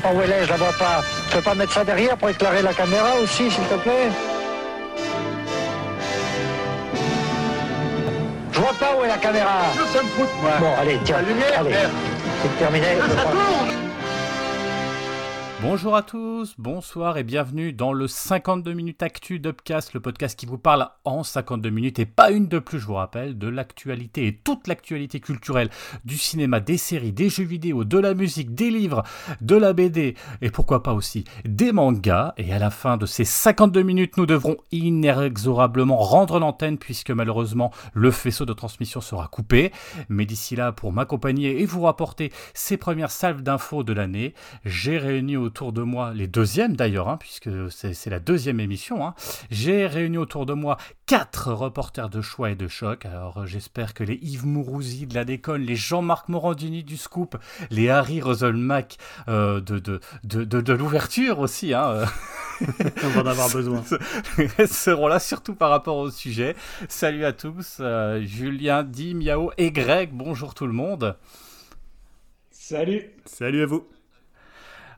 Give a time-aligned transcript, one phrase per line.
[0.00, 1.02] pas où elle est, je la vois pas.
[1.28, 4.10] Tu peux pas mettre ça derrière pour éclairer la caméra aussi, s'il te plaît
[8.52, 9.62] Je vois pas où est la caméra.
[9.92, 10.50] Ça me fout, moi.
[10.60, 11.16] Bon, allez, tiens.
[11.16, 11.74] La lumière, allez.
[12.42, 12.86] C'est terminé.
[13.16, 13.89] Ça tourne
[15.62, 20.46] Bonjour à tous, bonsoir et bienvenue dans le 52 minutes actu d'Upcast, le podcast qui
[20.46, 24.26] vous parle en 52 minutes et pas une de plus, je vous rappelle, de l'actualité
[24.26, 25.68] et toute l'actualité culturelle
[26.06, 29.02] du cinéma, des séries, des jeux vidéo, de la musique, des livres,
[29.42, 32.32] de la BD et pourquoi pas aussi des mangas.
[32.38, 37.70] Et à la fin de ces 52 minutes, nous devrons inexorablement rendre l'antenne puisque malheureusement
[37.92, 39.72] le faisceau de transmission sera coupé.
[40.08, 44.32] Mais d'ici là, pour m'accompagner et vous rapporter ces premières salves d'infos de l'année,
[44.64, 49.14] j'ai réuni autour de moi, les deuxièmes d'ailleurs, hein, puisque c'est la deuxième émission, hein,
[49.50, 50.76] j'ai réuni autour de moi
[51.06, 53.04] quatre reporters de choix et de choc.
[53.04, 57.36] Alors euh, j'espère que les Yves Mourouzi de la déconne, les Jean-Marc Morandini du Scoop,
[57.70, 62.06] les Harry Roselmack euh, de, de, de, de, de l'ouverture aussi, hein, euh,
[63.02, 63.82] On va en avoir besoin.
[64.66, 66.54] seront là surtout par rapport au sujet.
[66.88, 71.16] Salut à tous, euh, Julien, Di, Miao et Greg, bonjour tout le monde.
[72.52, 73.84] Salut Salut à vous.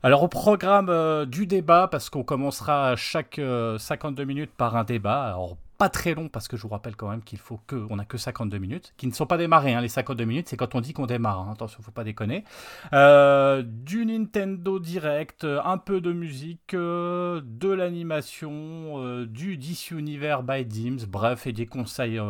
[0.04, 4.82] Alors au programme euh, du débat, parce qu'on commencera chaque euh, 52 minutes par un
[4.82, 5.38] débat,
[5.82, 8.04] pas très long parce que je vous rappelle quand même qu'il faut que on a
[8.04, 10.80] que 52 minutes, qui ne sont pas démarrées, hein, les 52 minutes, c'est quand on
[10.80, 12.44] dit qu'on démarre, hein, attention, faut pas déconner.
[12.92, 20.44] Euh, du Nintendo Direct, un peu de musique, euh, de l'animation, euh, du DC Universe
[20.44, 22.20] by Dims, bref, et des conseils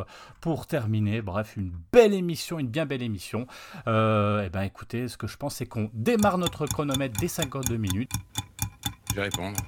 [0.40, 3.46] pour terminer, bref, une belle émission, une bien belle émission.
[3.86, 8.12] Et ben écoutez, ce que je pense c'est qu'on démarre notre chronomètre dès 52 minutes.
[9.10, 9.58] Je vais répondre.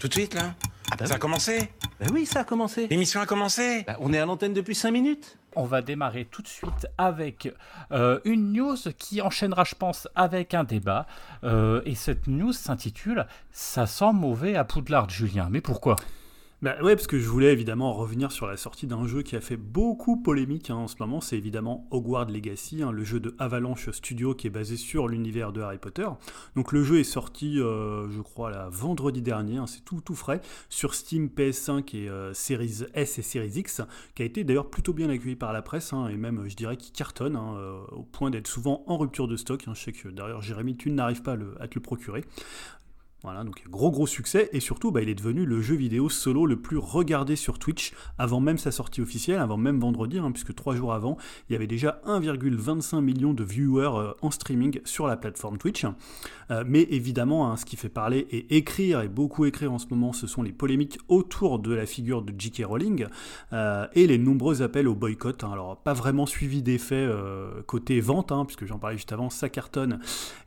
[0.00, 0.56] Tout de suite, là?
[0.90, 1.20] Ah bah Ça a oui.
[1.20, 2.86] commencé Bah oui, ça a commencé.
[2.88, 5.38] L'émission a commencé Bah, on est à l'antenne depuis 5 minutes.
[5.56, 7.52] On va démarrer tout de suite avec
[7.92, 11.06] euh, une news qui enchaînera, je pense, avec un débat.
[11.44, 15.48] Euh, et cette news s'intitule Ça sent mauvais à Poudlard, Julien.
[15.50, 15.96] Mais pourquoi?
[16.64, 19.42] Bah ouais, parce que je voulais évidemment revenir sur la sortie d'un jeu qui a
[19.42, 23.34] fait beaucoup polémique hein, en ce moment, c'est évidemment Hogwarts Legacy, hein, le jeu de
[23.38, 26.06] Avalanche Studio qui est basé sur l'univers de Harry Potter.
[26.56, 30.94] Donc le jeu est sorti, euh, je crois, vendredi dernier, hein, c'est tout, frais, sur
[30.94, 33.82] Steam, PS5 et euh, Series S et Series X,
[34.14, 36.92] qui a été d'ailleurs plutôt bien accueilli par la presse, et même, je dirais, qui
[36.92, 39.62] cartonne, euh, au point d'être souvent en rupture de stock.
[39.68, 42.24] Je sais que d'ailleurs, Jérémy, tu n'arrives pas à te le procurer.
[43.24, 46.44] Voilà, donc gros gros succès et surtout bah, il est devenu le jeu vidéo solo
[46.44, 50.54] le plus regardé sur Twitch avant même sa sortie officielle, avant même vendredi, hein, puisque
[50.54, 51.16] trois jours avant,
[51.48, 55.86] il y avait déjà 1,25 million de viewers euh, en streaming sur la plateforme Twitch.
[56.50, 59.86] Euh, mais évidemment, hein, ce qui fait parler et écrire, et beaucoup écrire en ce
[59.88, 62.66] moment, ce sont les polémiques autour de la figure de J.K.
[62.66, 63.06] Rowling
[63.54, 65.44] euh, et les nombreux appels au boycott.
[65.44, 65.50] hein.
[65.50, 67.08] Alors pas vraiment suivi d'effet
[67.66, 70.00] côté vente, puisque j'en parlais juste avant, ça cartonne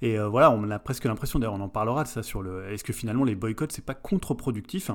[0.03, 2.66] et voilà, on a presque l'impression, d'ailleurs on en parlera de ça sur le...
[2.71, 4.91] Est-ce que finalement les boycotts c'est pas contre-productif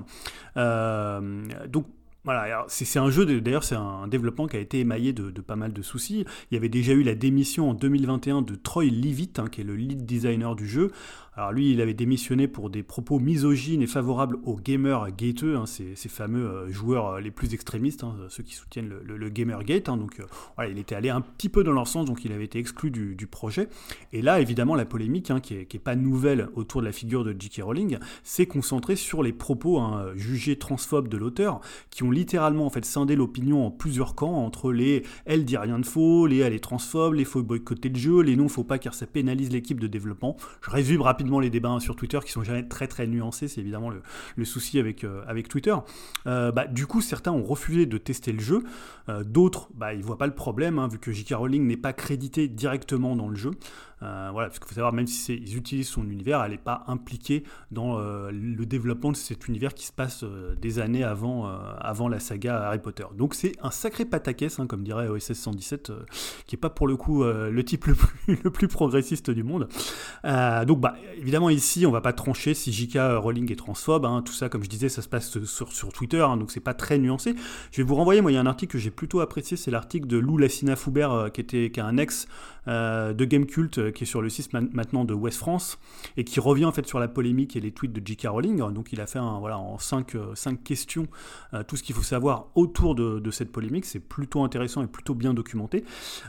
[0.56, 1.86] Euh, Donc
[2.24, 5.56] voilà, c'est un jeu, d'ailleurs c'est un développement qui a été émaillé de, de pas
[5.56, 6.24] mal de soucis.
[6.50, 9.64] Il y avait déjà eu la démission en 2021 de Troy Leavitt, hein, qui est
[9.64, 10.92] le lead designer du jeu.
[11.34, 15.64] Alors lui, il avait démissionné pour des propos misogynes et favorables aux gamers gateux, hein,
[15.64, 19.28] ces, fameux euh, joueurs euh, les plus extrémistes, hein, ceux qui soutiennent le, le- le
[19.30, 19.88] Gamergate.
[19.88, 19.96] hein.
[19.96, 20.24] donc euh,
[20.56, 22.90] voilà, il était allé un petit peu dans leur sens, donc il avait été exclu
[22.90, 23.70] du, du projet.
[24.12, 26.92] Et là, évidemment, la polémique, hein, qui, est, qui est pas nouvelle autour de la
[26.92, 27.62] figure de J.K.
[27.62, 29.80] Rowling, s'est concentrée sur les propos
[30.16, 34.70] jugés transphobes de l'auteur, qui ont littéralement en fait scindé l'opinion en plusieurs camps entre
[34.70, 38.20] les elle dit rien de faux, les elle est transphobe, les faut boycotter le jeu,
[38.20, 40.36] les non faut pas car ça pénalise l'équipe de développement.
[40.60, 43.60] Je résume rapidement les débats hein, sur Twitter qui sont jamais très très nuancés, c'est
[43.60, 45.74] évidemment le, souci avec, euh, avec Twitter.
[46.26, 48.64] Euh, bah, du coup, certains ont refusé de tester le jeu,
[49.08, 51.34] euh, d'autres, bah, ils voient pas le problème, hein, vu que J.K.
[51.34, 53.52] Rowling n'est pas crédité directement dans le jeu.
[54.02, 56.84] Euh, voilà, parce qu'il faut savoir, même si ils utilisent son univers, elle n'est pas
[56.88, 61.48] impliquée dans euh, le développement de cet univers qui se passe euh, des années avant,
[62.08, 63.04] la saga Harry Potter.
[63.16, 66.02] Donc c'est un sacré pataquès, hein, comme dirait OSS 117, euh,
[66.46, 67.86] qui est pas pour le coup le type
[68.26, 69.68] le plus, progressiste du monde.
[70.24, 72.98] Donc bah, évidemment ici, on va pas trancher si J.K.
[73.18, 74.04] Rowling est transphobe.
[74.04, 74.22] hein.
[74.22, 76.98] tout ça, comme je disais, ça se passe sur, Twitter, hein, donc c'est pas très
[76.98, 77.34] nuancé.
[77.70, 79.70] Je vais vous renvoyer, moi, il y a un article que j'ai plutôt apprécié, c'est
[79.70, 82.26] l'article de Lou Lassina Foubert, euh, qui, était, qui est un ex
[82.66, 85.78] de Gamecult, euh, qui est sur le site maintenant de West France,
[86.16, 88.26] et qui revient en fait sur la polémique et les tweets de J.K.
[88.28, 88.58] Rowling.
[88.72, 91.06] Donc il a fait un, voilà, en cinq, euh, cinq questions
[91.54, 93.86] euh, tout ce qu'il faut savoir autour de, cette polémique.
[93.86, 95.84] C'est plutôt intéressant et plutôt bien documenté.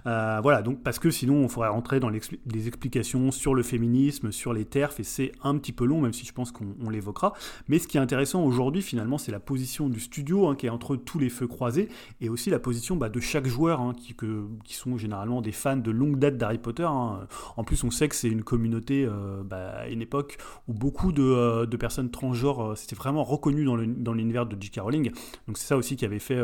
[0.06, 4.32] Euh, voilà, donc parce que sinon on faudrait rentrer dans les explications sur le féminisme,
[4.32, 7.34] sur les TERF et c'est un petit peu long, même si je pense qu'on l'évoquera.
[7.68, 10.70] Mais ce qui est intéressant aujourd'hui, finalement, c'est la position du studio hein, qui est
[10.70, 11.90] entre tous les feux croisés
[12.22, 14.16] et aussi la position bah, de chaque joueur hein, qui,
[14.64, 16.84] qui, sont généralement des fans de longue date d'Harry Potter.
[16.84, 17.28] Hein.
[17.58, 21.24] En plus, on sait que c'est une communauté, euh, bah, une époque où beaucoup de,
[21.24, 24.80] euh, personnes transgenres c'était vraiment reconnu dans l'univers de J.K.
[24.80, 25.12] Rowling.
[25.48, 26.42] Donc c'est ça aussi qui avait fait,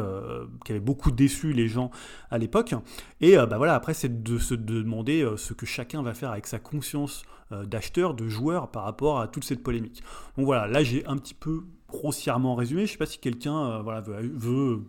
[0.81, 1.91] beaucoup déçu les gens
[2.29, 2.73] à l'époque.
[3.21, 6.59] Et bah voilà, après, c'est de se demander ce que chacun va faire avec sa
[6.59, 10.03] conscience euh, d'acheteurs, de joueurs par rapport à toute cette polémique.
[10.38, 12.81] Donc voilà, là j'ai un petit peu grossièrement résumé.
[12.81, 14.83] Je ne sais pas si quelqu'un euh, voilà, veut,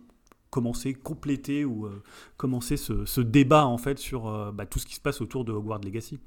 [0.51, 2.03] commencer, compléter ou euh,
[2.37, 5.81] commencer ce, débat en fait sur bah, tout ce qui se passe autour de Hogwarts
[5.83, 6.19] Legacy.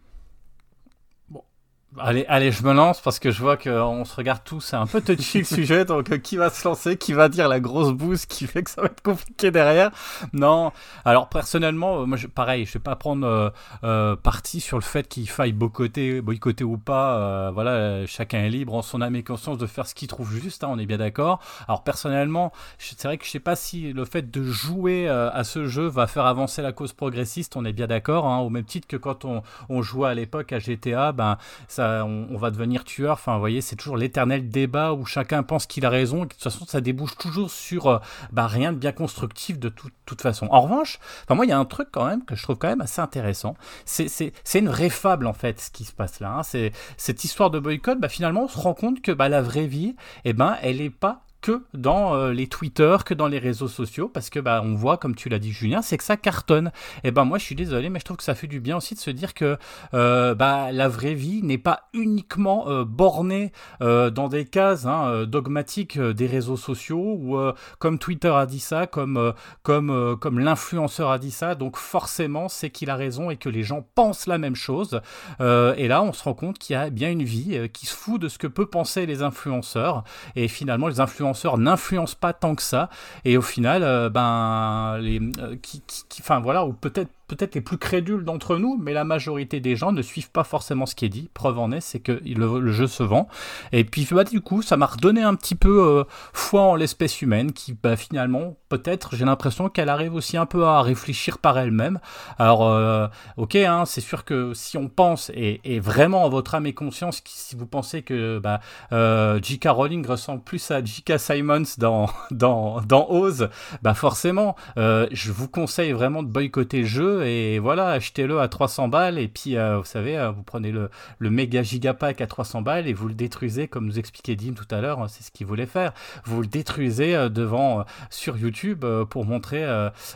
[1.97, 4.87] Allez, allez, je me lance parce que je vois qu'on se regarde tous, c'est un
[4.87, 7.93] peu touchy le sujet, donc euh, qui va se lancer, qui va dire la grosse
[7.93, 9.93] bouse qui fait que ça va être compliqué derrière?
[10.33, 10.73] Non,
[11.05, 13.53] alors personnellement, euh, moi je, pareil, je vais pas prendre
[13.85, 18.75] euh, parti sur le fait qu'il faille boycotter, boycotter ou pas, voilà, chacun est libre
[18.75, 20.99] en son âme et conscience de faire ce qu'il trouve juste, hein, on est bien
[20.99, 21.41] d'accord.
[21.69, 25.67] Alors personnellement, c'est vrai que je sais pas si le fait de jouer à ce
[25.69, 28.89] jeu va faire avancer la cause progressiste, on est bien d'accord, hein, au même titre
[28.89, 31.39] que quand on, on jouait à l'époque à GTA, ben
[31.69, 33.15] ça on, va devenir tueur.
[33.15, 36.19] Enfin, vous voyez, c'est toujours l'éternel débat où chacun pense qu'il a raison.
[36.19, 37.99] Et de toute façon, ça débouche toujours sur euh,
[38.33, 39.73] bah, rien de bien constructif de
[40.07, 40.47] toute façon.
[40.51, 42.69] En revanche, enfin, moi, il y a un truc quand même que je trouve quand
[42.69, 43.57] même assez intéressant.
[43.85, 46.39] C'est une vraie fable, en fait, ce qui se passe là.
[46.39, 46.43] Hein.
[46.43, 47.99] C'est cette histoire de boycott.
[48.01, 50.91] Bah, finalement, on se rend compte que bah, la vraie vie, eh ben, elle n'est
[50.91, 54.75] pas que dans euh, les Twitter, que dans les réseaux sociaux, parce que bah, on
[54.75, 56.73] voit, comme tu l'as dit Julien, c'est que ça cartonne.
[57.05, 58.95] Et ben moi je suis désolé, mais je trouve que ça fait du bien aussi
[58.95, 59.59] de se dire que
[59.93, 65.99] euh, bah, la vraie vie n'est pas uniquement euh, bornée dans des cases hein, dogmatiques
[65.99, 67.37] des réseaux sociaux, ou
[67.79, 72.71] comme Twitter a dit ça, comme, comme, comme l'influenceur a dit ça, donc forcément c'est
[72.71, 75.01] qu'il a raison et que les gens pensent la même chose.
[75.41, 78.21] et là on se rend compte qu'il y a bien une vie qui se fout
[78.21, 80.05] de ce que peuvent penser les influenceurs,
[80.37, 82.89] et finalement les influenceurs n'influence pas tant que ça.
[83.25, 85.83] Et au final, euh, ben, les, euh, qui,
[86.21, 89.93] enfin voilà, ou peut-être peut-être les plus crédules d'entre nous, mais la majorité des gens
[89.93, 91.31] ne suivent pas forcément ce qui est dit.
[91.33, 93.29] Preuve en est, c'est que le, jeu se vend.
[93.73, 97.23] Et puis bah, du coup, ça m'a redonné un petit peu euh, foi en l'espèce
[97.23, 101.59] humaine, qui bah, finalement, peut-être, j'ai l'impression qu'elle arrive aussi un peu à réfléchir par
[101.59, 101.99] elle-même.
[102.39, 103.07] Alors, euh,
[103.37, 107.23] ok, hein, c'est sûr que si on pense, et, vraiment à votre âme et conscience,
[107.27, 108.61] si vous pensez que bah,
[108.93, 109.69] euh, J.K.
[109.69, 111.19] Rowling ressemble plus à J.K.
[111.19, 113.49] Simons dans, dans, dans Oz,
[113.83, 118.89] bah forcément, je vous conseille vraiment de boycotter le jeu et voilà, achetez-le à 300
[118.89, 122.63] balles et puis euh, vous savez, euh, vous prenez le, le méga gigapack à 300
[122.63, 125.31] balles et vous le détruisez comme nous expliquait Dim tout à l'heure, hein, c'est ce
[125.31, 125.93] qu'il voulait faire.
[126.25, 129.65] Vous le détruisez euh, devant sur YouTube pour montrer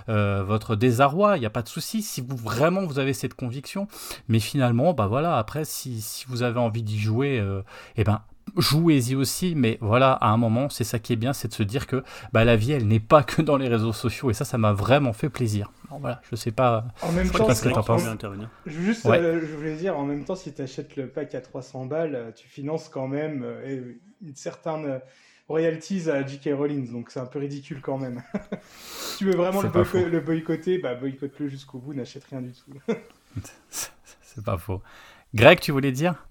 [0.07, 3.89] votre désarroi, il n'y a pas de souci si vous vraiment vous avez cette conviction.
[4.29, 7.63] Mais finalement, bah voilà, après si, vous avez envie d'y jouer, et
[7.97, 8.23] eh ben
[8.57, 11.63] jouez-y aussi, mais voilà, à un moment, c'est ça qui est bien, c'est de se
[11.63, 12.03] dire que
[12.33, 14.73] bah, la vie, elle n'est pas que dans les réseaux sociaux, et ça, ça m'a
[14.73, 15.73] vraiment fait plaisir.
[15.91, 16.87] voilà, je sais pas.
[17.03, 17.69] En même temps, ce que
[18.67, 21.87] Juste, euh, je voulais dire, en même temps, si tu achètes le pack à 300
[21.87, 25.01] balles, euh, tu finances quand même euh, une certaine
[25.49, 26.51] royalties à J.K.
[26.55, 28.23] Rowling, donc c'est un peu ridicule quand même.
[28.61, 32.95] si tu veux vraiment le, le, boycotter, bah boycotte-le jusqu'au bout, n'achète rien du tout.
[33.71, 34.83] c'est pas faux.
[35.35, 36.28] Greg, tu voulais dire?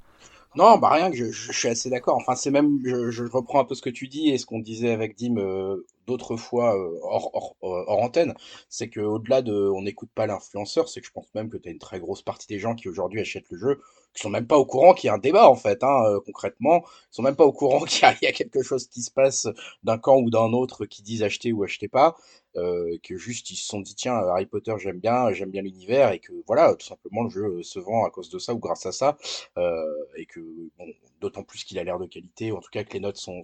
[0.57, 2.15] Non, bah rien, je, je, suis assez d'accord.
[2.17, 4.89] Enfin, c'est même, je, reprends un peu ce que tu dis et ce qu'on disait
[4.89, 8.33] avec Dim euh, d'autres fois euh, euh, hors, antenne,
[8.67, 11.69] c'est que au-delà de, on n'écoute pas l'influenceur, c'est que je pense même que tu
[11.69, 13.81] une très grosse partie des gens qui aujourd'hui achètent le jeu,
[14.17, 16.19] qui sont même pas au courant qu'il y a un débat en fait, hein, euh,
[16.25, 19.47] concrètement, ils sont même pas au courant qu'il y, a quelque chose qui se passe
[19.83, 22.15] d'un camp ou d'un autre qui disent acheter ou acheter pas.
[22.55, 26.11] Euh, que juste ils se sont dit tiens Harry Potter j'aime bien j'aime bien l'univers
[26.11, 28.87] et que voilà tout simplement le jeu se vend à cause de ça ou grâce
[28.87, 29.15] à ça
[29.57, 29.83] euh,
[30.15, 30.39] et que
[30.79, 30.87] bon
[31.21, 33.43] d'autant plus qu'il a l'air de qualité en tout cas que les notes sont,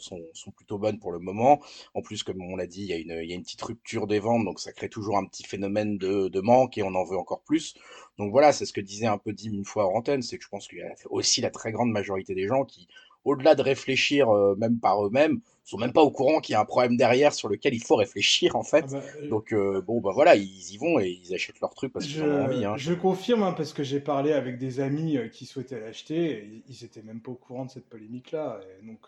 [0.56, 1.60] plutôt bonnes pour le moment
[1.94, 4.60] en plus comme on l'a dit il y, a une, petite rupture des ventes donc
[4.60, 7.75] ça crée toujours un petit phénomène de manque et on en veut encore plus
[8.17, 10.43] donc voilà c'est ce que disait un peu Dim une fois en antenne c'est que
[10.43, 12.88] je pense qu'il y a aussi la très grande majorité des gens qui
[13.25, 16.60] au-delà de réfléchir euh, même par eux-mêmes, sont même pas au courant qu'il y a
[16.60, 18.86] un problème derrière sur lequel il faut réfléchir en fait.
[18.89, 21.74] Ah bah, euh, Donc euh, bon bah voilà, ils y vont et ils achètent leur
[21.74, 22.65] truc parce qu'ils ont envie.
[22.65, 22.75] Hein.
[22.77, 26.84] Je confirme hein, parce que j'ai parlé avec des amis qui souhaitaient l'acheter, et ils
[26.84, 28.60] étaient même pas au courant de cette polémique là.
[28.84, 29.00] donc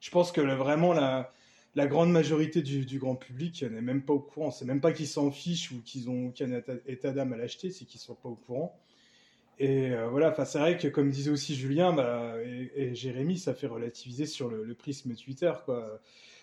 [0.00, 1.32] je pense que vraiment la,
[1.78, 4.50] la grande majorité du, grand public n'est même pas au courant.
[4.50, 7.84] C'est même pas qu'ils s'en fichent ou qu'ils ont aucun état d'âme à l'acheter, c'est
[7.84, 8.76] qu'ils sont pas au courant.
[9.60, 13.68] Et euh, voilà, c'est vrai que comme disait aussi Julien bah, et, Jérémy, ça fait
[13.68, 15.52] relativiser sur le, prisme Twitter.
[15.64, 16.00] Quoi.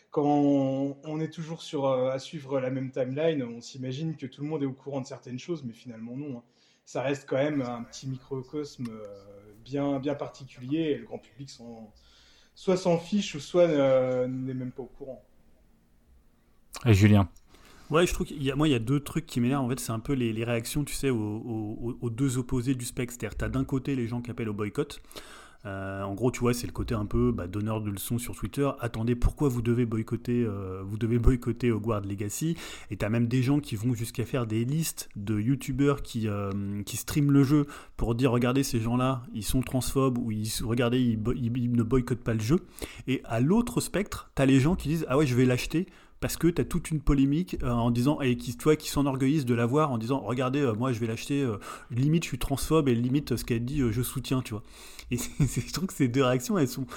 [0.10, 4.42] Quand on, est toujours sur, euh, à suivre la même timeline, on s'imagine que tout
[4.42, 6.38] le monde est au courant de certaines choses, mais finalement non.
[6.38, 6.44] Hein.
[6.86, 11.50] Ça reste quand même un petit microcosme euh, bien, bien particulier et le grand public
[11.50, 11.92] s'en-
[12.56, 15.24] soit s'en fiche ou soit euh, n'est même pas au courant.
[16.86, 17.30] Et Julien
[17.92, 19.64] Ouais, je trouve qu'il y a, moi, il y a deux trucs qui m'énervent.
[19.66, 22.74] En fait, c'est un peu les, les réactions, tu sais, aux, aux- aux deux opposés
[22.74, 23.14] du spectre.
[23.14, 25.02] C'est-à-dire, t'as d'un côté les gens qui appellent au boycott.
[25.66, 28.36] Euh, en gros, tu vois, c'est le côté un peu bah, donneur de leçons sur
[28.36, 28.70] Twitter.
[28.80, 32.56] Attendez, pourquoi vous devez boycotter, euh, vous devez boycotter Hogwarts Legacy?
[32.92, 36.84] Et t'as même des gens qui vont jusqu'à faire des listes de youtubeurs qui, euh,
[36.86, 37.66] qui streament le jeu
[37.98, 41.20] pour dire regardez ces gens-là, ils sont transphobes ou ils, regardez, ils,
[41.58, 42.60] ils ne boycottent pas le jeu.
[43.08, 45.88] Et à l'autre spectre, t'as les gens qui disent ah ouais, je vais l'acheter
[46.25, 49.46] parce que tu as toute une polémique euh, en disant et qui toi qui s'enorgueillissent
[49.46, 51.60] de l'avoir en disant regardez euh, moi je vais l'acheter euh,
[51.91, 54.63] limite je suis transphobe et limite ce qu'elle dit je soutiens tu vois.
[55.12, 56.88] Et je trouve que ces deux réactions elles sont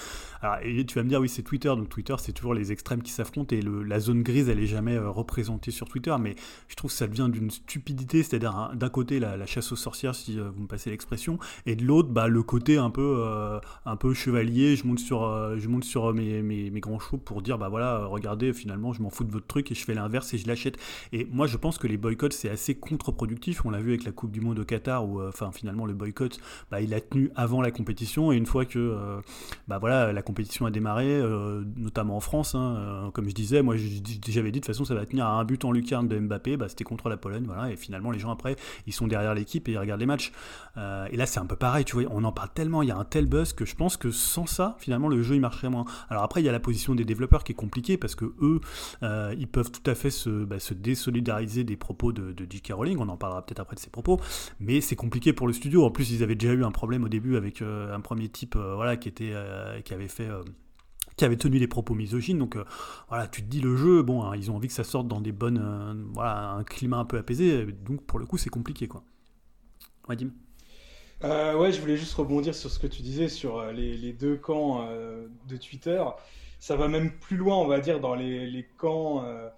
[0.40, 3.02] alors et tu vas me dire oui c'est Twitter donc Twitter c'est toujours les extrêmes
[3.02, 6.34] qui s'affrontent et la zone grise elle est jamais représentée sur Twitter mais
[6.68, 10.14] je trouve que ça devient d'une stupidité c'est-à-dire hein, d'un côté la, chasse aux sorcières
[10.14, 14.14] si vous me passez l'expression et de l'autre bah, le côté un peu un peu
[14.14, 18.06] chevalier je monte sur je monte sur mes, mes, grands chevaux pour dire bah voilà
[18.06, 20.76] regardez finalement je m'en de votre truc et je fais l'inverse et je l'achète.
[21.12, 23.64] Et moi je pense que les boycotts c'est assez contre-productif.
[23.64, 25.94] On l'a vu avec la coupe du monde au Qatar où euh, enfin finalement le
[25.94, 26.38] boycott
[26.70, 28.32] bah, il a tenu avant la compétition.
[28.32, 29.20] Et une fois que euh,
[29.66, 33.76] bah voilà la compétition a démarré euh, notamment en France hein, comme je disais moi
[33.76, 36.56] j'avais dit de toute façon ça va tenir à un but en lucarne de Mbappé.
[36.56, 37.70] Bah, c'était contre la Pologne voilà.
[37.70, 38.56] Et finalement les gens après
[38.86, 40.32] ils sont derrière l'équipe et ils regardent les matchs.
[41.10, 42.96] Et là, c'est un peu pareil, tu vois, on en parle tellement, il y a
[42.96, 45.84] un tel buzz que je pense que sans ça, finalement, le jeu il marcherait moins.
[46.08, 48.60] Alors après, il y a la position des développeurs qui est compliquée parce que eux,
[49.08, 52.72] euh, ils peuvent tout à fait se, bah, se désolidariser des propos de, de J.K.
[52.72, 52.98] Rowling.
[52.98, 54.20] On en parlera peut-être après de ses propos,
[54.60, 55.84] mais c'est compliqué pour le studio.
[55.84, 58.56] En plus, ils avaient déjà eu un problème au début avec euh, un premier type,
[58.56, 59.34] euh, voilà, qui était,
[59.84, 60.28] qui avait fait.
[61.16, 62.38] qui avait tenu des propos misogynes.
[62.38, 62.56] Donc
[63.08, 65.20] voilà, tu te dis le jeu, bon, hein, ils ont envie que ça sorte dans
[65.20, 67.66] des bonnes, voilà, un climat un peu apaisé.
[67.66, 69.02] Donc pour le coup, c'est compliqué, quoi.
[70.08, 70.30] Ouais, Dim.
[71.24, 74.12] Euh, ouais, je voulais juste rebondir sur ce que tu disais sur euh, les, les
[74.12, 76.02] deux camps euh, de Twitter.
[76.60, 79.48] Ça va même plus loin, on va dire, dans les, les camps euh,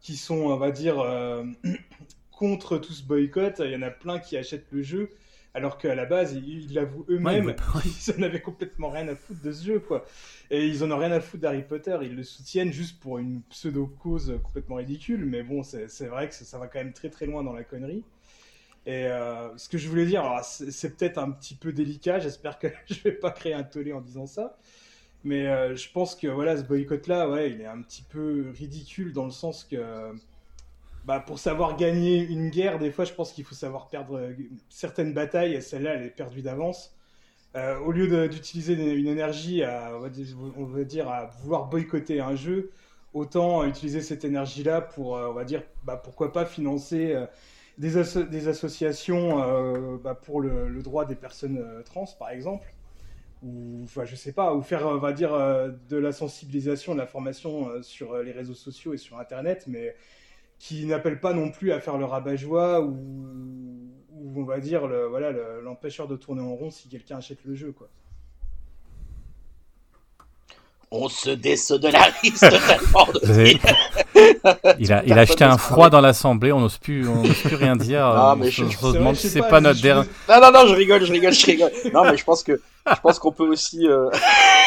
[0.00, 0.96] qui sont, on va dire,
[2.30, 3.60] contre tout ce boycott.
[3.64, 5.10] Il y en a plein qui achètent le jeu,
[5.54, 7.82] alors qu'à la base, ils l'avouent eux-mêmes, Ouais, ouais.
[7.84, 10.04] ils en avaient complètement rien à foutre de ce jeu, quoi.
[10.50, 11.96] Et ils en ont rien à foutre d'Harry Potter.
[12.02, 15.24] Ils le soutiennent juste pour une pseudo-cause complètement ridicule.
[15.26, 17.52] Mais bon, c'est c'est vrai que ça, ça va quand même très très loin dans
[17.52, 18.04] la connerie.
[18.88, 22.68] Et euh, ce que je voulais dire, c'est peut-être un petit peu délicat, j'espère que
[22.86, 24.56] je vais pas créer un tollé en disant ça,
[25.24, 29.12] mais euh, je pense que voilà, ce boycott-là, ouais, il est un petit peu ridicule
[29.12, 30.14] dans le sens que,
[31.04, 34.32] bah, pour savoir gagner une guerre, des fois, je pense qu'il faut savoir perdre euh,
[34.70, 36.94] certaines batailles, et celle-là, elle est perdue d'avance.
[37.84, 42.70] Au lieu d'utiliser une, énergie à, on va dire, à vouloir boycotter un jeu,
[43.14, 47.16] autant utiliser cette énergie-là pour, on va dire, bah, pourquoi pas financer
[47.78, 52.74] des, asso- des associations euh, bah, pour le, droit des personnes euh, trans, par exemple,
[53.42, 57.70] ou je sais pas, ou faire, va dire, euh, de la sensibilisation, de la formation
[57.82, 59.94] sur les réseaux sociaux et sur Internet, mais
[60.58, 62.96] qui n'appelle pas non plus à faire le rabat-joie ou,
[64.36, 67.72] on va dire voilà le- l'empêcheur de tourner en rond si quelqu'un achète le jeu
[67.72, 67.90] quoi.
[70.90, 73.20] On se désolidarise totalement de
[74.80, 77.56] Il a, il a acheté un froid dans l'assemblée, on n'ose plus, on n'ose plus
[77.56, 78.04] rien dire.
[78.06, 79.58] Ah, on mais se, je- je se c'est vrai, demande je si c'est pas, pas
[79.58, 80.08] je- notre je- dernier.
[80.28, 81.70] Non, non, non, je rigole, je rigole, je rigole.
[81.92, 82.58] Non, mais je pense que
[82.94, 84.10] je pense qu'on peut aussi, euh,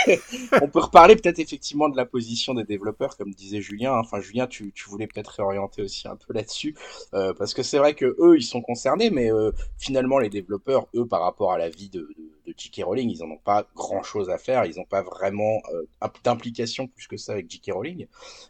[0.61, 3.93] on peut reparler peut-être effectivement de la position des développeurs, comme disait Julien.
[3.93, 6.75] Enfin, Julien, tu, tu voulais peut-être réorienter aussi un peu là-dessus,
[7.13, 10.87] euh, parce que c'est vrai que eux, ils sont concernés, mais euh, finalement, les développeurs,
[10.95, 12.83] eux, par rapport à la vie de, de, de J.K.
[12.85, 14.65] Rowling, ils en ont pas grand-chose à faire.
[14.65, 17.71] Ils n'ont pas vraiment euh, imp- d'implication plus que ça avec J.K.
[17.73, 18.07] Rowling.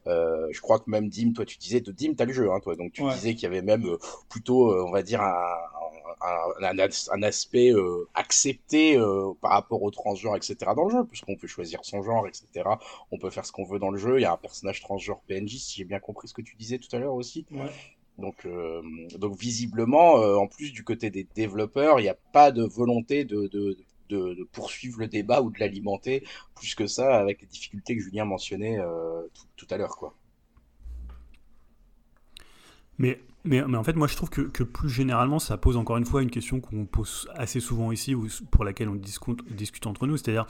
[0.08, 2.60] Euh, je crois que même Dim, toi, tu disais, de Dim, t'as le jeu, hein,
[2.62, 3.14] toi, donc tu Ouais.
[3.14, 3.98] disais qu'il y avait même euh,
[4.30, 5.81] plutôt, euh, on va dire, un, un,
[6.62, 10.74] un, as- un aspect euh, accepté euh, par rapport aux transgenres, etc.
[10.76, 12.80] dans le jeu, puisqu'on peut choisir son genre, etc.
[13.12, 14.20] On peut faire ce qu'on veut dans le jeu.
[14.20, 16.78] Il y a un personnage transgenre PNJ, si j'ai bien compris ce que tu disais
[16.80, 17.46] tout à l'heure aussi.
[17.52, 17.70] Ouais.
[18.18, 18.82] Donc, euh,
[19.18, 23.26] donc visiblement, euh, en plus du côté des développeurs, il n'y a pas de volonté
[23.26, 23.78] de, de,
[24.10, 26.24] de, de poursuivre le débat ou de l'alimenter
[26.56, 30.16] plus que ça, avec les difficultés que Julien mentionnait euh, tout, tout à l'heure, quoi.
[32.98, 36.22] Mais, mais, en fait, moi, je trouve que, plus généralement, ça pose encore une fois
[36.22, 40.46] une question qu'on pose assez souvent ici, ou pour laquelle on discute, entre nous, c'est-à-dire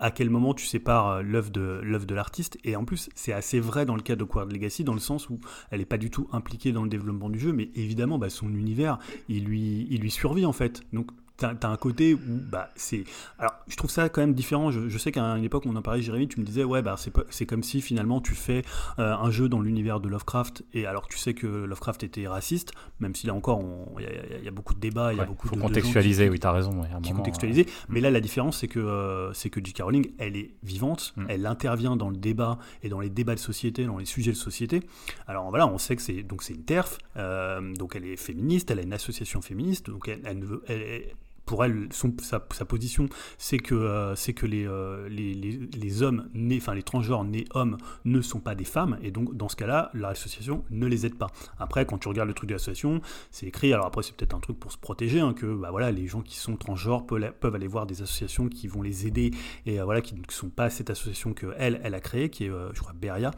[0.00, 2.56] à quel moment tu sépares euh, l'œuvre de l'œuvre de l'artiste?
[2.62, 5.28] Et en plus c'est assez vrai dans le cas de Quad Legacy dans le sens
[5.28, 5.40] où
[5.72, 8.54] elle n'est pas du tout impliquée dans le développement du jeu mais évidemment bah, son
[8.54, 10.82] univers il lui il lui survit en fait.
[10.92, 13.04] Donc t'as as un côté où bah c'est
[13.38, 15.82] alors je trouve ça quand même différent je, je sais qu'à une époque on en
[15.82, 16.96] parlait Jérémy tu me disais ouais bah
[17.30, 18.62] c'est comme si finalement tu fais
[18.98, 22.72] euh, un jeu dans l'univers de Lovecraft et alors tu sais que Lovecraft était raciste
[23.00, 23.62] même si là encore
[23.98, 26.26] il y, y, a beaucoup de débats il y a beaucoup faut de contextualiser, de
[26.28, 26.80] gens oui, t'as raison.
[26.82, 29.32] ouais, à un qui, qui moment, contextualiser euh, mais là la différence c'est que euh,
[29.32, 29.82] c'est que J.K.
[29.82, 31.26] Rowling elle est vivante Mm.
[31.28, 34.36] elle intervient dans le débat et dans les débats de société dans les sujets de
[34.36, 34.82] société
[35.28, 38.70] alors voilà on sait que c'est donc c'est une TERF euh, donc elle est féministe
[38.72, 41.12] elle a une association féministe donc elle, elle ne veut elle- elle-
[41.48, 46.02] pour elle, son- sa, position, c'est que, euh, c'est que les, euh, les, les, les
[46.02, 49.48] hommes nés, enfin les transgenres nés hommes ne sont pas des femmes, et donc dans
[49.48, 51.28] ce cas-là, l'association ne les aide pas.
[51.58, 53.00] Après, quand tu regardes le truc de l'association,
[53.30, 55.90] c'est écrit, alors après c'est peut-être un truc pour se protéger, hein, que bah, voilà,
[55.90, 59.30] les gens qui sont transgenres peuvent, aller voir des associations qui vont les aider,
[59.64, 62.50] et euh, voilà, qui ne sont pas cette association que elle, a créée, qui est,
[62.74, 63.30] je crois, Beria.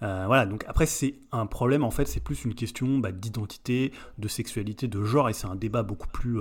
[0.00, 4.28] Voilà, donc après c'est un problème, en fait, c'est plus une question bah, d'identité, de
[4.28, 6.38] sexualité, de genre, et c'est un débat beaucoup plus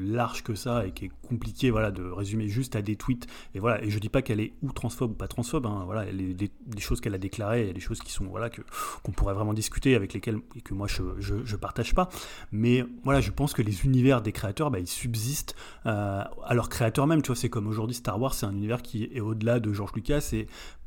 [0.00, 3.26] large que ça et qui est compliqué voilà, de résumer juste à des tweets.
[3.54, 6.04] Et voilà, et je dis pas qu'elle est ou transphobe ou pas transphobe, hein, voilà,
[6.10, 8.62] les, les choses qu'elle a déclarées, il y a des choses qui sont voilà que
[9.02, 12.08] qu'on pourrait vraiment discuter avec lesquelles et que moi je, je, partage pas.
[12.52, 15.54] Mais voilà, je pense que les univers des créateurs, bah, ils subsistent
[15.86, 17.22] euh, à leurs créateurs même.
[17.22, 19.92] Tu vois, c'est comme aujourd'hui Star Wars, c'est un univers qui est au-delà de George
[19.94, 20.46] Lucas et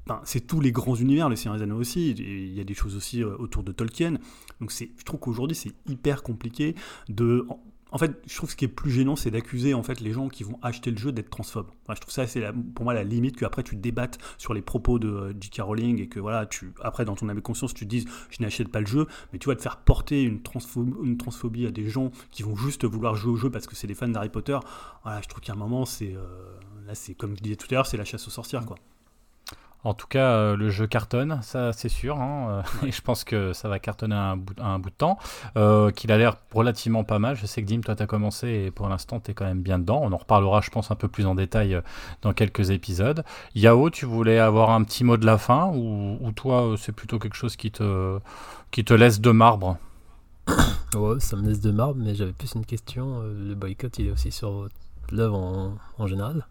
[0.10, 2.12] Enfin, c'est tous les grands univers, le Seigneur des Anneaux aussi.
[2.12, 4.16] Il y a des choses aussi euh, autour de Tolkien.
[4.60, 6.76] Donc, je trouve qu'aujourd'hui, c'est hyper compliqué
[7.10, 7.46] de.
[7.92, 10.30] En, fait, je trouve ce qui est plus gênant, c'est d'accuser en fait les gens
[10.30, 11.70] qui vont acheter le jeu d'être transphobes.
[11.84, 12.44] Enfin, je trouve ça, c'est
[12.76, 15.62] pour moi la limite que après tu débattes sur les propos de euh, J.K.
[15.62, 18.42] Rowling et que voilà, tu après dans ton âme et conscience, tu te dises je
[18.42, 21.72] n'achète pas le jeu, mais tu vas te faire porter une, transphobie, une transphobie à
[21.72, 24.30] des gens qui vont juste vouloir jouer au jeu parce que c'est des fans d'Harry
[24.30, 24.58] Potter.
[25.04, 26.22] Voilà, je trouve qu'à un moment, c'est euh,
[26.86, 28.78] là, c'est comme je disais tout à l'heure, c'est la chasse aux sorcières, quoi.
[29.86, 32.20] En tout cas, euh, le jeu cartonne, ça c'est sûr.
[32.20, 35.18] hein, euh, et je pense que ça va cartonner un bout, de temps.
[35.56, 37.36] Euh, qu'il a l'air relativement pas mal.
[37.38, 39.62] Je sais que Dim, toi, tu as commencé et pour l'instant, tu es quand même
[39.62, 40.02] bien dedans.
[40.04, 41.82] On en reparlera, je pense, un peu plus en détail
[42.22, 43.24] dans quelques épisodes.
[43.56, 47.36] Yao, tu voulais avoir un petit mot de la fin ou, toi, c'est plutôt quelque
[47.36, 48.20] chose qui te,
[48.72, 49.78] qui te laisse de marbre?
[50.96, 53.22] Ouais, ça me laisse de marbre, mais j'avais plus une question.
[53.22, 54.68] Le boycott, il est aussi sur
[55.12, 56.48] l'œuvre en général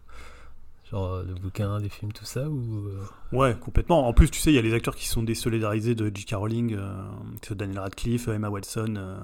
[0.91, 4.07] Genre euh, le bouquin, les films, tout ça ou euh, Ouais, complètement.
[4.07, 6.33] En plus, tu sais, il y a les acteurs qui sont désolidarisés de J.K.
[6.33, 7.03] Rowling, euh,
[7.51, 8.95] Daniel Radcliffe, Emma Watson.
[8.97, 9.19] euh,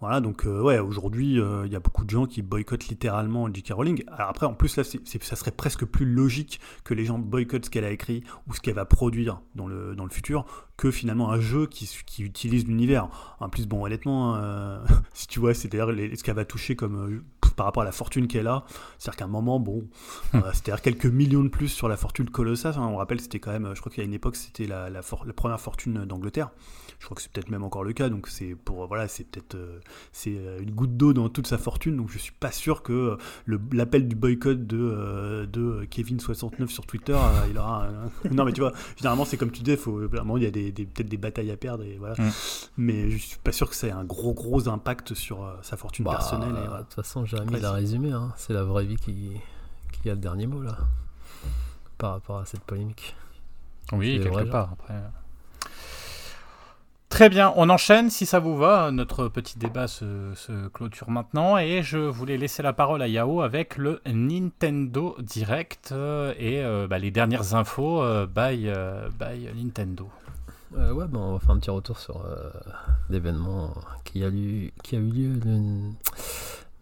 [0.00, 3.52] voilà, donc euh, ouais, aujourd'hui, euh, il y a beaucoup de gens qui boycottent littéralement
[3.52, 3.72] J.K.
[3.72, 4.04] Rowling.
[4.06, 7.70] Alors après, en plus, là, ça serait presque plus logique que les gens boycottent ce
[7.70, 10.44] qu'elle a écrit ou ce qu'elle va produire dans le, dans le futur
[10.76, 13.08] que finalement un jeu qui, qui utilise l'univers.
[13.40, 14.78] En plus, bon, honnêtement, euh,
[15.14, 17.24] si tu vois, c'est d'ailleurs ce qu'elle va toucher comme.
[17.58, 18.64] Euh, par rapport à la fortune qu'elle a,
[18.98, 19.84] c'est-à-dire qu'à un moment, bon,
[20.34, 22.74] euh, c'est-à-dire quelques millions de plus sur la fortune colossale.
[22.78, 25.02] on rappelle, c'était quand même, je crois qu'il y a une époque, c'était la, la,
[25.02, 26.50] for- la première fortune d'Angleterre.
[27.00, 28.08] Je crois que c'est peut-être même encore le cas.
[28.08, 29.78] Donc c'est pour, voilà, c'est peut-être, euh,
[30.10, 31.96] c'est euh, une goutte d'eau dans toute sa fortune.
[31.96, 33.16] Donc je suis pas sûr que
[33.46, 37.86] euh, l'appel du boycott de, euh, de Kevin69 sur Twitter, euh, il aura.
[37.86, 40.50] un- non mais tu vois, généralement c'est comme tu dis, faut, vraiment il y a
[40.50, 42.14] des, des- peut-être des batailles à perdre et voilà.
[42.18, 42.30] Mm.
[42.78, 45.76] Mais je suis pas sûr que ça ait un gros gros impact sur euh, sa
[45.76, 46.52] fortune bah, personnelle.
[46.52, 48.12] De toute façon, Jérémy Après, résumé.
[48.12, 48.32] hein.
[48.36, 49.32] C'est la vraie vie qui,
[49.92, 50.76] qui a le dernier mot là,
[51.96, 53.16] par rapport à cette polémique.
[53.92, 54.70] Oui, quelque vrai, part.
[54.72, 54.94] Après.
[57.08, 58.90] Très bien, on enchaîne si ça vous va.
[58.90, 63.40] Notre petit débat se, se clôture maintenant et je voulais laisser la parole à Yao
[63.40, 69.48] avec le Nintendo Direct euh, et euh, bah, les dernières infos euh, by, euh, by
[69.56, 70.08] Nintendo.
[70.70, 72.22] Ouais, bon, on va faire un petit retour sur
[73.08, 73.72] l'événement
[74.04, 75.90] qui a, eu, qui a eu lieu le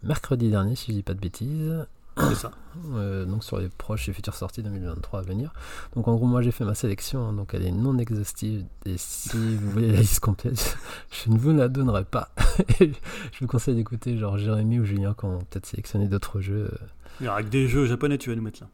[0.07, 1.85] mercredi dernier, si je dis pas de bêtises.
[2.17, 2.51] C'est ça.
[2.93, 5.51] Euh, donc sur les proches et futures sorties 2023 à venir.
[5.95, 8.65] Donc en gros, moi j'ai fait ma sélection, hein, donc elle est non exhaustive.
[8.85, 10.77] Et si vous voulez la liste complète,
[11.11, 12.29] je ne vous la donnerai pas.
[12.79, 16.71] Je vous conseille d'écouter genre Jérémy ou Julien qui ont peut-être sélectionné d'autres jeux.
[17.19, 18.69] Il y aura que des jeux japonais, tu vas nous mettre là.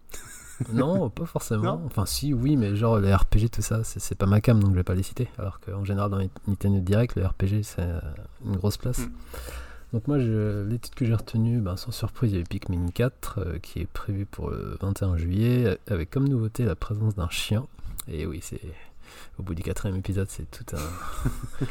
[0.73, 1.63] Non, pas forcément.
[1.63, 4.71] Non enfin, si, oui, mais genre les RPG, tout ça, c'est pas ma cam, donc
[4.71, 5.29] je vais pas les citer.
[5.39, 7.99] Alors qu'en général, dans Nintendo Direct, le RPG, c'est euh,
[8.45, 8.99] une grosse place.
[8.99, 9.11] Mm.
[9.93, 12.45] Donc, moi, je, les titres que j'ai retenus, ben, sans surprise, il y a eu
[12.45, 16.75] Pikmin 4, euh, qui est prévu pour le 21 juillet, euh, avec comme nouveauté la
[16.75, 17.67] présence d'un chien.
[18.07, 18.59] Et oui, c'est
[19.37, 21.65] au bout du quatrième épisode, c'est tout un.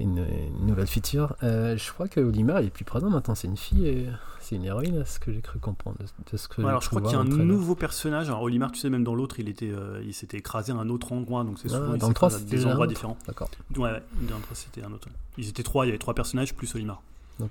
[0.00, 0.24] Une,
[0.60, 1.34] une nouvelle feature.
[1.42, 3.34] Euh, je crois que Olimar il est plus présent maintenant.
[3.34, 4.06] C'est une fille et
[4.40, 5.96] c'est une héroïne, à ce que j'ai cru comprendre.
[5.98, 8.28] De, de ce que Ouais, j'ai alors je crois qu'il y a un nouveau personnage.
[8.28, 10.88] Alors Olimar, tu sais, même dans l'autre, il était, euh, il s'était écrasé à un
[10.88, 13.18] autre endroit, donc c'est Ah, souvent il dans à c'était des un endroits différents.
[13.26, 13.50] D'accord.
[13.76, 15.08] Ouais, ouais, dans le trois, c'était un autre.
[15.36, 17.02] Ils étaient trois, il y avait trois personnages plus Olimar.
[17.38, 17.50] Donc.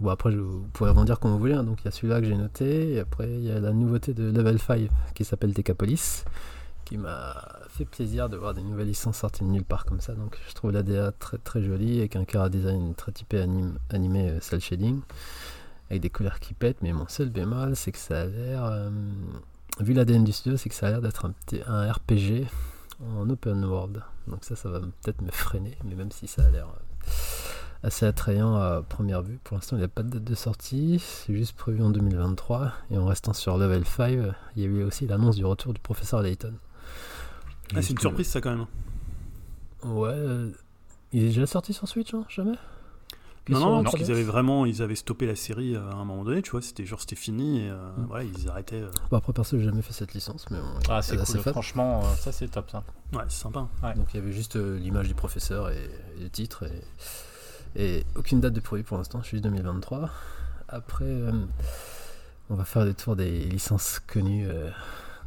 [0.00, 1.54] Bon après je, vous pourrez rebondir comme vous voulez.
[1.54, 1.64] hein.
[1.64, 2.94] Donc il y a celui-là que j'ai noté.
[2.94, 6.24] Et après il y a la nouveauté de Level 5 qui s'appelle Decapolis.
[6.84, 7.36] Qui m'a
[7.68, 10.14] fait plaisir de voir des nouvelles licences sorties de nulle part comme ça.
[10.14, 13.78] Donc je trouve la DA très très jolie avec un cara design très typé anime,
[13.90, 15.00] animé euh, cel shading.
[15.90, 18.88] avec des couleurs qui pètent, mais mon seul bémol, c'est que ça a l'air, euh,
[19.80, 22.46] vu l'ADN du studio, c'est que ça a l'air d'être un, petit, un RPG
[23.16, 24.02] en open world.
[24.26, 27.10] Donc ça, ça va peut-être me freiner, mais même si ça a l'air euh,
[27.82, 30.98] assez attrayant à première vue, pour l'instant, il n'y a pas de date de sortie,
[30.98, 32.72] c'est juste prévu en 2023.
[32.90, 34.10] Et en restant sur Level 5,
[34.56, 36.54] il y a eu aussi l'annonce du retour du professeur Layton.
[37.74, 38.66] Ah, c'est une surprise ça quand même.
[39.84, 40.50] euh, Ouais, euh,
[41.12, 42.56] il est déjà sorti sur Switch, hein, jamais?
[43.50, 46.22] Non, non, parce qu'ils avaient vraiment, ils avaient stoppé la série euh, à un moment
[46.22, 48.04] donné, tu vois, c'était genre c'était fini et euh, Mm.
[48.06, 48.82] voilà, ils arrêtaient.
[48.82, 48.90] euh.
[49.10, 51.38] Bon, après, perso, j'ai jamais fait cette licence, mais bon, Ah, c'est cool.
[51.40, 52.84] Franchement, euh, ça, c'est top, ça.
[53.14, 53.66] Ouais, c'est sympa.
[53.96, 55.78] Donc il y avait juste euh, l'image du professeur et,
[56.18, 56.82] et le titre et,
[57.78, 60.10] et aucune date de prévu pour l'instant, juste 2023.
[60.68, 61.32] Après, euh,
[62.50, 64.68] on va faire des tours des licences connues euh,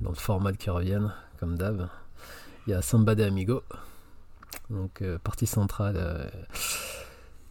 [0.01, 1.87] dans le format qui reviennent, comme d'hab.
[2.67, 3.63] Il y a Samba de Amigo,
[4.69, 6.29] donc euh, partie centrale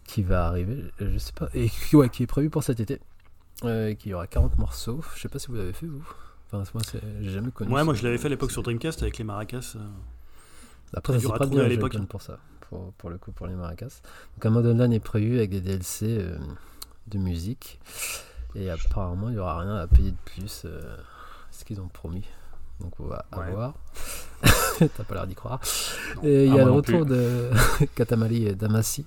[0.05, 3.01] qui va arriver, je sais pas, et qui, ouais, qui est prévu pour cet été.
[3.99, 5.01] Qui aura 40 morceaux.
[5.15, 6.07] Je sais pas si vous l'avez fait vous.
[6.47, 6.83] Enfin, moi,
[7.21, 7.73] j'ai jamais connu.
[7.73, 9.77] Ouais, moi je l'avais fait à l'époque sur Dreamcast avec les maracas.
[10.95, 12.39] après, ça pas bien à l'époque pour ça,
[12.70, 14.00] pour, pour le coup, pour les maracas.
[14.37, 16.38] Donc un mode online est prévu avec des DLC euh,
[17.09, 17.78] de musique.
[18.54, 20.62] Et apparemment, il n'y aura rien à payer de plus.
[20.64, 20.96] euh,
[21.52, 22.24] ce qu'ils ont promis.
[22.80, 23.50] Donc on va Ouais.
[23.50, 23.74] voir.
[24.78, 25.61] T'as pas l'air d'y croire.
[26.16, 26.22] Non.
[26.24, 27.50] Et il Ah, y a moi le retour de
[27.94, 29.04] Katamari et Damacy.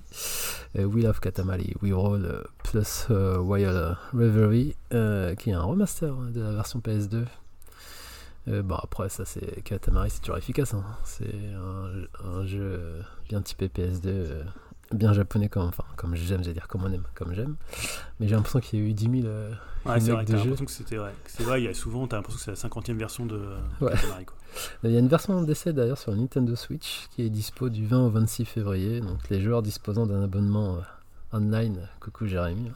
[0.78, 6.14] Euh, We Love Katamari, We Roll plus euh, Wild Reverie, euh, qui est un remaster
[6.14, 7.24] hein, de la version PS2.
[8.50, 10.84] Euh, bon après ça c'est Katamari c'est toujours efficace hein.
[11.06, 14.44] c'est un, un jeu euh, bien typé PS2 euh,
[14.92, 17.56] bien japonais comme enfin comme j'aime j'allais dire comme on aime comme j'aime
[18.20, 19.54] mais j'ai l'impression qu'il y a eu 10 000 euh,
[19.86, 21.14] Ouais, c'est vrai, t'as l'impression que c'était vrai.
[21.26, 23.42] C'est vrai, il y a souvent, t'as l'impression que c'est la 50 e version de
[23.82, 23.92] Ouais.
[23.92, 24.38] Katamari, quoi.
[24.86, 28.06] Il y a une version d'essai d'ailleurs sur Nintendo Switch qui est dispo du 20
[28.06, 29.02] au 26 février.
[29.02, 30.78] Donc les joueurs disposant d'un abonnement
[31.34, 32.72] online, coucou Jérémy,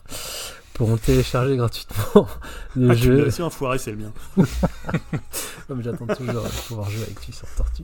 [0.77, 2.27] pourront télécharger gratuitement
[2.75, 3.17] le Ah, tu jeu.
[3.21, 4.11] l'as aussi enfoiré, c'est le mien.
[5.67, 7.83] Comme j'attends toujours de pouvoir jouer avec lui sur Tortue.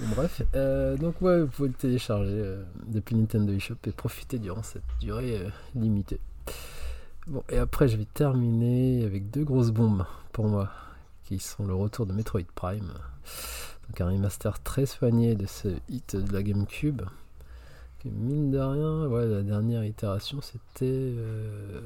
[0.00, 4.38] Bon, bref, euh, donc ouais, vous pouvez le télécharger euh, depuis Nintendo eShop et profiter
[4.38, 6.20] durant cette durée euh, limitée.
[7.26, 10.70] Bon, et après je vais terminer avec deux grosses bombes pour moi,
[11.24, 12.92] qui sont le retour de Metroid Prime.
[13.88, 17.02] Donc un remaster très soigné de ce hit de la GameCube.
[18.02, 20.84] Que mine de rien, ouais, la dernière itération c'était...
[20.84, 21.80] euh,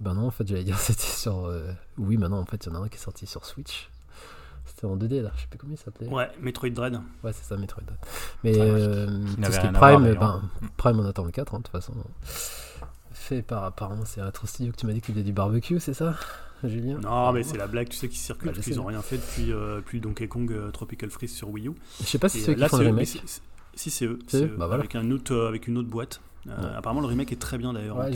[0.00, 1.44] Ben non, en fait j'allais dire c'était sur...
[1.46, 3.90] euh, Oui, maintenant en fait il y en a un qui est sorti sur Switch.
[4.64, 6.08] C'était en 2D là, je sais plus comment il s'appelait.
[6.08, 6.94] Ouais, Metroid Dread.
[7.24, 7.82] Ouais, c'est ça, Metroid.
[8.44, 10.42] Mais Ouais, euh, tout n'avait ce qui est Prime, ben,
[10.76, 11.92] Prime on attend le 4, hein, de toute façon.
[13.12, 15.94] Fait par apparemment, c'est Retro Studio que tu m'as dit qu'il faisait du barbecue, c'est
[15.94, 16.14] ça,
[16.64, 16.98] Julien?
[17.00, 19.02] Non, mais c'est la blague, tu sais, qui circule, Bah, parce qu'ils ont mais- rien
[19.02, 21.72] fait depuis, euh, depuis Donkey Kong euh, Tropical Freeze sur Wii U.
[22.00, 23.22] Je sais pas si c'est eux euh, qui là, font le mais remake.
[23.74, 24.18] Si, c'est eux.
[24.26, 24.80] C'est c'est eux eux, Bah voilà.
[24.80, 26.20] avec, un autre, avec une autre boîte.
[26.48, 26.74] Euh, Ouais.
[26.76, 27.96] Apparemment, le remake est très bien d'ailleurs.
[27.96, 28.12] Ouais,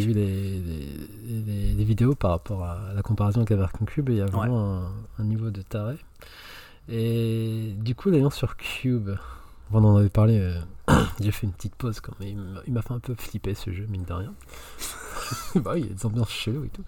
[0.00, 4.08] j'ai- vu des, des, des- des vidéos par rapport à la comparaison avec Avercon Cube,
[4.08, 5.96] il y a vraiment un, un niveau de taré.
[6.88, 9.10] Et du coup, l'ayant sur Cube,
[9.72, 10.60] on en avait parlé, euh,
[11.20, 12.60] j'ai fait une petite pause quand même.
[12.66, 14.34] Il m'a- fait un peu flipper ce jeu, mine de rien.
[15.56, 16.84] bah oui, il y a des ambiances cheloues et tout.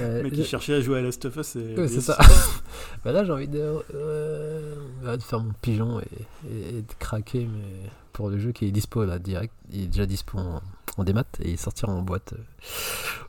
[0.00, 1.56] Euh, Le mec, je- il cherchait à jouer à Last of Us.
[1.56, 2.18] Et Ouais, c'est ça.
[3.04, 6.04] bah là, j'ai envie de, euh, bah, de faire mon pigeon et,
[6.50, 9.54] et- et de craquer mais pour le jeu qui est dispo là, direct.
[9.70, 10.60] Il est déjà dispo en,
[10.98, 12.42] en démat et il sortira en boîte euh,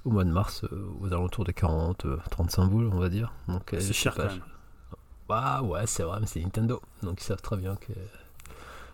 [0.06, 0.64] au mois de mars
[1.02, 3.32] aux alentours de 40, euh, 35 boules, on va dire.
[3.48, 4.42] Donc, je C'est cher pas, quand même.
[4.92, 4.96] je-
[5.30, 6.82] Bah ouais, c'est vrai, mais c'est Nintendo.
[7.04, 7.94] Donc ils savent très bien que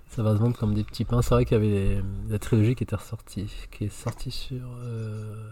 [0.10, 1.22] ça va se vendre comme des petits pains.
[1.22, 4.64] C'est vrai qu'il y avait les- la trilogie qui était ressortie, qui est sortie sur.
[4.82, 5.50] euh,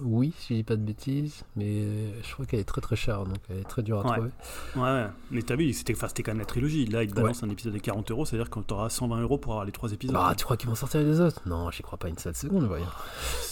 [0.00, 2.96] oui, si je dis pas de bêtises, mais euh, je crois qu'elle est très très
[2.96, 4.12] chère, donc elle est très dure à Ouais.
[4.16, 4.30] trouver.
[4.76, 5.06] Ouais, ouais.
[5.30, 6.86] Mais t'as vu, c'était quand même la trilogie.
[6.86, 9.52] Là, ils te balancent un épisode de 40 euros, c'est-à-dire que t'auras 120 euros pour
[9.52, 10.14] avoir les trois épisodes.
[10.16, 11.42] Bah, tu crois qu'ils vont sortir les autres?
[11.46, 12.86] Non, j'y crois pas une seule seconde, voyons.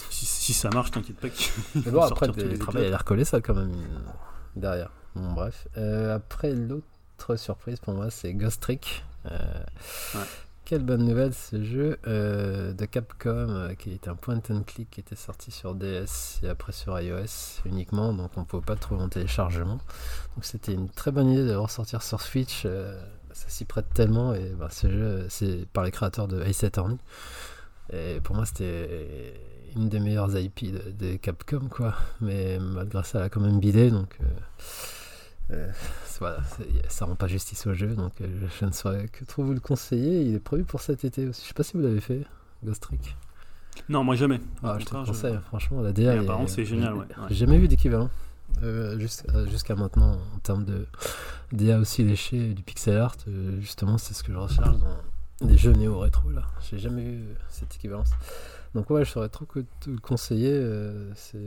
[0.09, 1.29] si, si ça marche, t'inquiète pas
[1.75, 4.11] Mais bon, après, le travail a l'air collé ça quand même euh,
[4.57, 4.91] derrière.
[5.15, 5.69] Bon, bref.
[5.77, 9.05] Euh, après, l'autre surprise pour moi, c'est Ghost Trick.
[9.27, 9.65] Euh,
[10.15, 10.21] Ouais.
[10.65, 14.89] Quelle bonne nouvelle ce jeu euh, de Capcom euh, qui est un point and click
[14.91, 18.75] qui était sorti sur DS et après sur iOS uniquement, donc on ne pouvait pas
[18.75, 19.79] le trouver en téléchargement.
[20.37, 22.63] Donc c'était une très bonne idée de le ressortir sur Switch.
[22.67, 23.01] euh,
[23.33, 26.99] ça s'y prête tellement et bah, ce jeu c'est par les créateurs de Ace Attorney.
[27.93, 29.35] Et pour moi c'était
[29.75, 31.95] une des meilleures IP de, de Capcom quoi.
[32.21, 34.19] Mais malgré ça elle a quand même bidé donc
[36.21, 38.27] voilà, c'est- ça rend pas justice au jeu donc euh,
[38.61, 40.23] je ne saurais que trop vous le conseiller.
[40.23, 41.43] Il est prévu pour cet été aussi.
[41.43, 42.25] Je sais pas si vous l'avez fait,
[42.65, 43.17] Ghost Trick.
[43.89, 44.41] Non, moi jamais.
[44.63, 46.15] Ah, je te je- conseille, franchement, la DA.
[46.47, 47.07] C'est génial, ouais.
[47.31, 48.11] J'ai jamais vu d'équivalent
[48.63, 48.99] euh,
[49.49, 50.87] jusqu'à maintenant en termes de
[51.53, 53.17] DA aussi léché, du pixel art.
[53.29, 56.43] euh, justement, c'est ce que je recherche dans, des jeux néo-rétro là.
[56.69, 58.11] J'ai jamais vu cette équivalence.
[58.75, 60.53] Donc ouais, je saurais trop que te le conseiller.
[60.53, 61.39] euh, c'est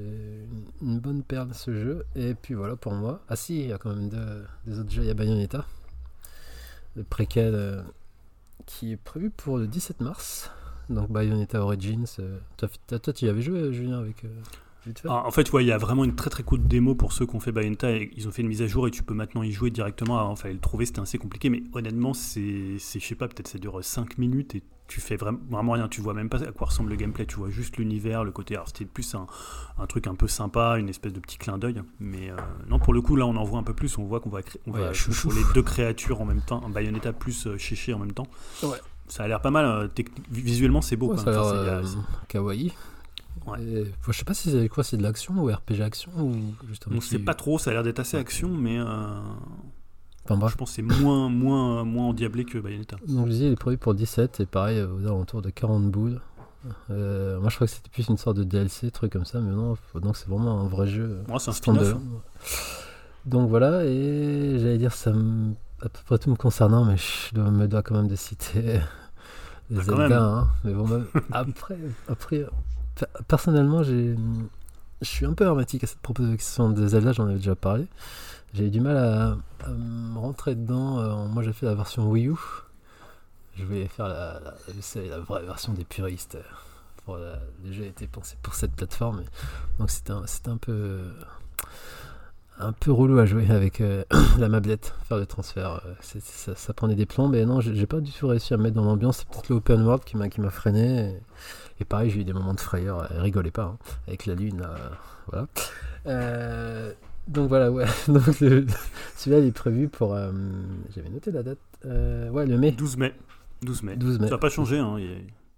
[0.81, 2.05] une, bonne perle ce jeu.
[2.15, 3.21] Et puis voilà pour moi.
[3.29, 4.09] Ah si, il y a quand même
[4.65, 5.03] des autres jeux.
[5.03, 5.65] Il y a Bayonetta,
[6.95, 7.81] le préquel euh,
[8.65, 10.51] qui est prévu pour le 17 mars.
[10.89, 12.05] Donc Bayonetta Origins.
[12.19, 12.67] euh, toi,
[12.99, 14.25] toi, tu y avais joué Julien avec...
[15.05, 17.25] Ah, en fait, ouais, il y a vraiment une très très courte démo pour ceux
[17.25, 17.89] qui ont fait Bayonetta.
[17.89, 20.19] Et ils ont fait une mise à jour et tu peux maintenant y jouer directement.
[20.19, 21.49] Avant, fallait le trouver, c'était assez compliqué.
[21.49, 25.15] Mais honnêtement, c'est, c'est, je sais pas, peut-être ça dure 5 minutes et tu fais
[25.15, 25.88] vraiment, vraiment rien.
[25.88, 27.26] Tu vois même pas à quoi ressemble le gameplay.
[27.26, 28.56] Tu vois juste l'univers, le côté.
[28.56, 29.28] Alors, c'était plus un,
[29.78, 31.82] un truc un peu sympa, une espèce de petit clin d'œil.
[32.00, 32.36] Mais euh,
[32.69, 33.98] non, pour le coup, là, on en voit un peu plus.
[33.98, 36.41] On voit qu'on va, cré- on Ouais, va chou- pour les deux créatures en même
[36.41, 36.62] temps.
[36.65, 38.28] Un Bayonetta plus euh, Chéché en même temps.
[38.63, 38.78] Ouais.
[39.08, 39.65] Ça a l'air pas mal.
[39.65, 41.08] euh, techni- visuellement, c'est beau.
[41.10, 41.24] Ouais, quoi.
[41.34, 41.84] ça a Enfin, euh,
[42.28, 42.72] kawaii.
[43.48, 43.62] Ouais.
[43.62, 46.36] Et, je sais pas si c'est quoi, c'est de l'action ou RPG action ou
[46.67, 47.58] juste un on petit- sait pas trop.
[47.58, 48.78] Ça a l'air d'être assez action, mais.
[48.80, 48.86] euh,
[50.25, 50.53] Enfin bref.
[50.53, 52.95] Je pense que c'est moins, moins, moins endiablé que Bayonetta.
[53.07, 55.89] Donc je disais, il est prévu pour 17 et pareil euh, aux alentours de 40
[55.91, 56.21] boules.
[56.89, 59.51] Euh, moi je crois que c'était plus une sorte de DLC, truc comme ça, mais
[59.51, 61.19] non, donc c'est vraiment un vrai jeu.
[61.27, 61.95] Ouais, c'est un spin-off.
[63.25, 67.33] Donc voilà, et j'allais dire ça me- à peu près tout me concernant, mais je
[67.36, 68.62] dois- me dois quand même de citer
[69.69, 70.23] les Bah, quand Zelda.
[70.23, 70.47] hein.
[70.63, 72.45] Mais bon, même- après, après,
[72.95, 74.15] pe- personnellement, j'ai,
[75.01, 77.88] je suis un peu hermétique à cette proposition de Zelda, j'en avais déjà parlé.
[78.53, 79.37] J'ai eu du mal à,
[79.69, 80.99] me rentrer dedans.
[80.99, 82.35] euh, moi, j'ai fait la version Wii U.
[83.55, 84.39] Je voulais faire la,
[85.27, 86.37] vraie version des puristes.
[87.05, 87.39] Pour la-
[87.85, 89.23] été pensé pour cette plateforme.
[89.77, 90.99] donc c'était un, un peu
[92.59, 94.03] un peu relou à jouer avec euh,
[94.37, 95.81] la mablette, faire le transfert.
[95.85, 96.19] euh,
[96.55, 97.33] ça, prenait des plombs.
[97.33, 99.17] Et non, j'ai pas du tout réussi à me mettre dans l'ambiance.
[99.19, 101.19] C'est peut-être l'open world qui m'a freiné.
[101.79, 103.09] Et, pareil, j'ai eu des moments de frayeur.
[103.17, 104.61] Rigolait pas hein, avec la lune.
[104.61, 104.75] là,
[105.27, 105.47] voilà.
[107.27, 107.86] Donc voilà, ouais.
[108.07, 110.13] Donc celui-là, il est prévu pour.
[110.13, 110.31] euh,
[110.95, 111.59] J'avais noté la date.
[111.86, 112.71] Euh, ouais, le mai.
[112.71, 113.13] 12 mai.
[113.62, 113.95] 12 mai.
[113.95, 114.27] 12 mai.
[114.27, 114.77] Ça n'a pas changé.
[114.77, 114.97] Hein.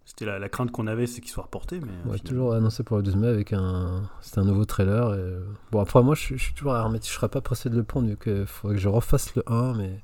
[0.08, 1.80] C'était la, la crainte qu'on avait, c'est qu'il soit reporté.
[1.80, 4.04] Mais, euh, Ouais, finalement- toujours annoncé pour le 12 mai avec un.
[4.22, 5.14] C'était un nouveau trailer.
[5.16, 5.34] Et...
[5.72, 7.12] Bon, après, moi, je, suis- je suis toujours hermétique.
[7.12, 9.74] Je serais pas pressé de le prendre vu qu'il faudrait que je refasse le 1,
[9.74, 10.00] mais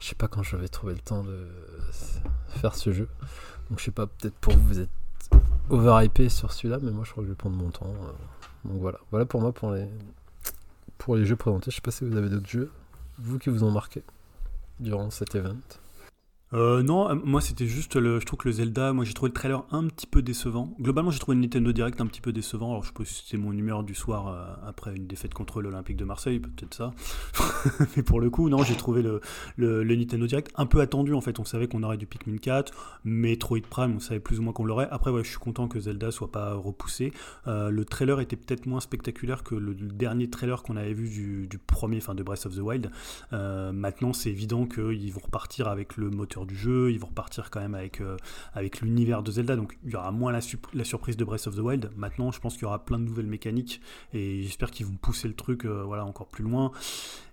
[0.00, 1.46] je sais pas quand je vais trouver le temps de
[2.48, 3.08] faire ce jeu.
[3.70, 4.90] Donc, je sais pas, peut-être pour vous, vous êtes
[5.70, 7.92] overhypé sur celui-là, mais moi, je crois que je vais prendre mon temps.
[8.64, 8.98] Donc, voilà.
[9.12, 9.86] Voilà pour moi pour les,
[10.98, 11.70] pour les jeux présentés.
[11.70, 12.70] Je sais pas si vous avez d'autres jeux,
[13.18, 14.02] vous qui vous ont marqué
[14.80, 15.56] durant cet event.
[16.52, 18.20] Euh, non, euh, moi c'était juste le.
[18.20, 20.76] Je trouve que le Zelda, moi j'ai trouvé le trailer un petit peu décevant.
[20.80, 22.70] Globalement, j'ai trouvé le Nintendo Direct un petit peu décevant.
[22.70, 25.96] Alors je suppose que c'était mon humeur du soir euh, après une défaite contre l'Olympique
[25.96, 26.92] de Marseille, peut-être ça.
[27.96, 29.20] Mais pour le coup, non, j'ai trouvé le,
[29.56, 31.40] le, Nintendo Direct un peu attendu en fait.
[31.40, 32.72] On savait qu'on aurait du Pikmin 4,
[33.04, 34.88] Metroid Prime, on savait plus ou moins qu'on l'aurait.
[34.92, 37.12] Après, ouais, je suis content que Zelda soit pas repoussé.
[37.48, 41.08] Euh, le trailer était peut-être moins spectaculaire que le, le dernier trailer qu'on avait vu
[41.08, 42.90] du, du premier, enfin de Breath of the Wild.
[43.32, 47.60] Maintenant, c'est évident qu'ils vont repartir avec le moteur du jeu, ils vont repartir quand
[47.60, 48.16] même avec, euh,
[48.52, 50.40] avec l'univers de Zelda, donc il y aura moins la,
[50.84, 51.90] surprise de Breath of the Wild.
[51.96, 53.80] Maintenant, je pense qu'il y aura plein de nouvelles mécaniques
[54.12, 56.72] et j'espère qu'ils vont pousser le truc euh, voilà, encore plus loin.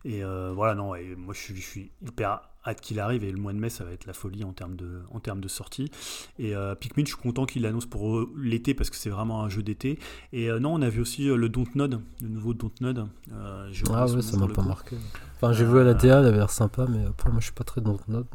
[0.06, 3.32] Et euh, voilà, non, et moi je suis, je suis hyper hâte qu'il arrive et
[3.32, 5.48] le mois de mai ça va être la folie en termes de, en termes de
[5.48, 5.92] sortie.
[6.40, 9.44] Et euh, Pikmin, je suis content qu'il l'annonce pour euh, l'été parce que c'est vraiment
[9.44, 10.00] un jeu d'été.
[10.32, 13.08] Et euh, non, on a vu aussi euh, le Dontnod, le nouveau Dontnod.
[13.32, 13.66] Ah
[14.08, 14.68] ouais, ça m'a pas coup.
[14.68, 14.98] marqué.
[15.36, 17.54] Enfin, j'ai vu à la DA, elle avait l'air sympa, mais après, moi, je suis
[17.54, 18.28] pas très dans note.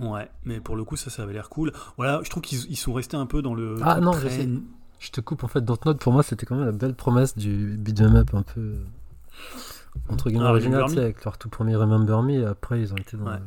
[0.00, 1.72] Ouais, mais pour le coup, ça, ça avait l'air cool.
[1.96, 3.76] Voilà, je trouve qu'ils ils sont restés un peu dans le.
[3.82, 4.48] Ah non, très-
[4.98, 5.60] je te coupe en fait.
[5.62, 8.74] Dontnod pour moi c'était quand même la belle promesse du beat'em up un peu
[10.08, 12.92] entre guillemets Ah, original, tu sais, avec leur tout premier Remember Me et après ils
[12.92, 13.36] ont été dans, Ouais.
[13.38, 13.42] le,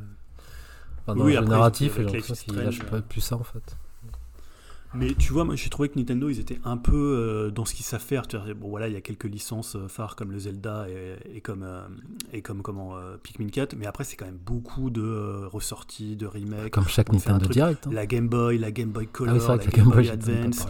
[1.05, 3.43] enfin, dans Oui, le après, narratif et j'ai l'impression qu'ils lâchent pas plus ça en
[3.43, 3.77] fait.
[4.95, 7.73] Mais tu vois, moi j'ai trouvé que Nintendo, ils étaient un peu euh, dans ce
[7.73, 8.27] qu'ils savent faire.
[8.27, 11.37] Tu vois, bon, voilà, il y a quelques licences euh, phares comme le Zelda et,
[11.37, 11.81] et comme, euh,
[12.31, 16.15] et comme comment, euh, Pikmin 4, mais après, c'est quand même beaucoup de euh, ressorties,
[16.15, 16.71] de remakes.
[16.71, 17.87] Comme chaque Nintendo Direct.
[17.87, 17.91] hein.
[17.93, 20.67] La Game Boy, la Game Boy Ah Color, oui, la Game Game Boy, Advance.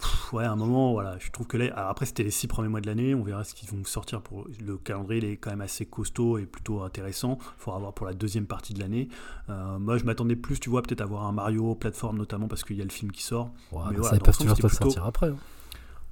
[0.00, 2.46] Pff, ouais, à un moment, voilà, je trouve que là, alors après, c'était les six
[2.48, 3.14] premiers mois de l'année.
[3.14, 5.20] On verra ce qu'ils vont sortir pour le calendrier.
[5.22, 7.38] Il est quand même assez costaud et plutôt intéressant.
[7.40, 9.08] Il faudra voir pour la deuxième partie de l'année.
[9.50, 12.64] Euh, moi, je m'attendais plus, tu vois, peut-être à voir un Mario plateforme, notamment parce
[12.64, 13.50] qu'il y a le film qui sort.
[13.72, 15.28] Ouais, mais mais voilà, ça toujours plutôt- sortir après.
[15.28, 15.36] hein.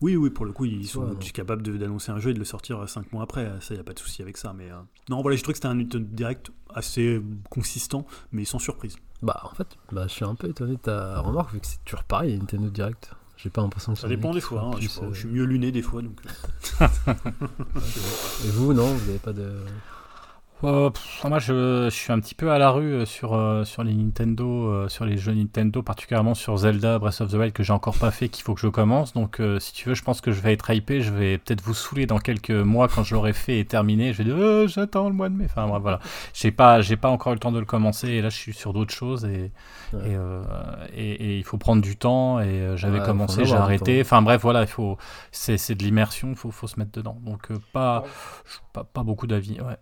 [0.00, 1.32] Oui, oui, pour le coup, ils sont Ouais, donc.
[1.32, 3.46] capables d'annoncer un jeu et de le sortir 5 mois après.
[3.60, 4.52] Ça, il n'y a pas de souci avec ça.
[4.56, 4.76] Mais euh,
[5.08, 7.20] non, voilà, je trouve que c'était un Nintendo Direct assez
[7.50, 8.96] consistant, mais sans surprise.
[9.22, 11.82] Bah en fait, bah, je suis un peu étonné de ta remarque vu que c'est
[11.84, 13.10] toujours pareil Nintendo Direct.
[13.40, 14.62] J'ai pas l'impression que Ça dépend des fois.
[14.62, 16.02] hein, je, plus, euh, je suis mieux luné des fois.
[16.02, 16.18] Donc...
[16.80, 16.86] euh.
[18.44, 19.52] Et vous non, vous avez pas de.
[20.64, 23.64] Euh, pff, moi, je, je suis un petit peu à la rue euh, sur, euh,
[23.64, 27.52] sur les Nintendo, euh, sur les jeux Nintendo, particulièrement sur Zelda Breath of the Wild
[27.52, 29.12] que j'ai encore pas fait, qu'il faut que je commence.
[29.12, 31.00] Donc, euh, si tu veux, je pense que je vais être hypé.
[31.00, 34.12] Je vais peut-être vous saouler dans quelques mois quand je l'aurai fait et terminé.
[34.12, 35.44] Je vais dire, Euh, j'attends le mois de mai.
[35.44, 36.00] Enfin, bref, voilà.
[36.34, 38.08] J'ai pas, j'ai pas encore eu le temps de le commencer.
[38.08, 39.52] Et là, je suis sur d'autres choses et,
[39.92, 40.10] Ouais.
[40.10, 40.42] et, euh,
[40.92, 42.40] et, et il faut prendre du temps.
[42.40, 44.00] Et j'avais Ouais, commencé, j'ai arrêté.
[44.00, 44.98] Enfin, bref, voilà, il faut,
[45.30, 46.34] c'est, c'est de l'immersion.
[46.34, 47.16] Faut, faut se mettre dedans.
[47.24, 48.02] Donc, pas,
[48.72, 49.60] pas, pas beaucoup d'avis.
[49.60, 49.76] Ouais.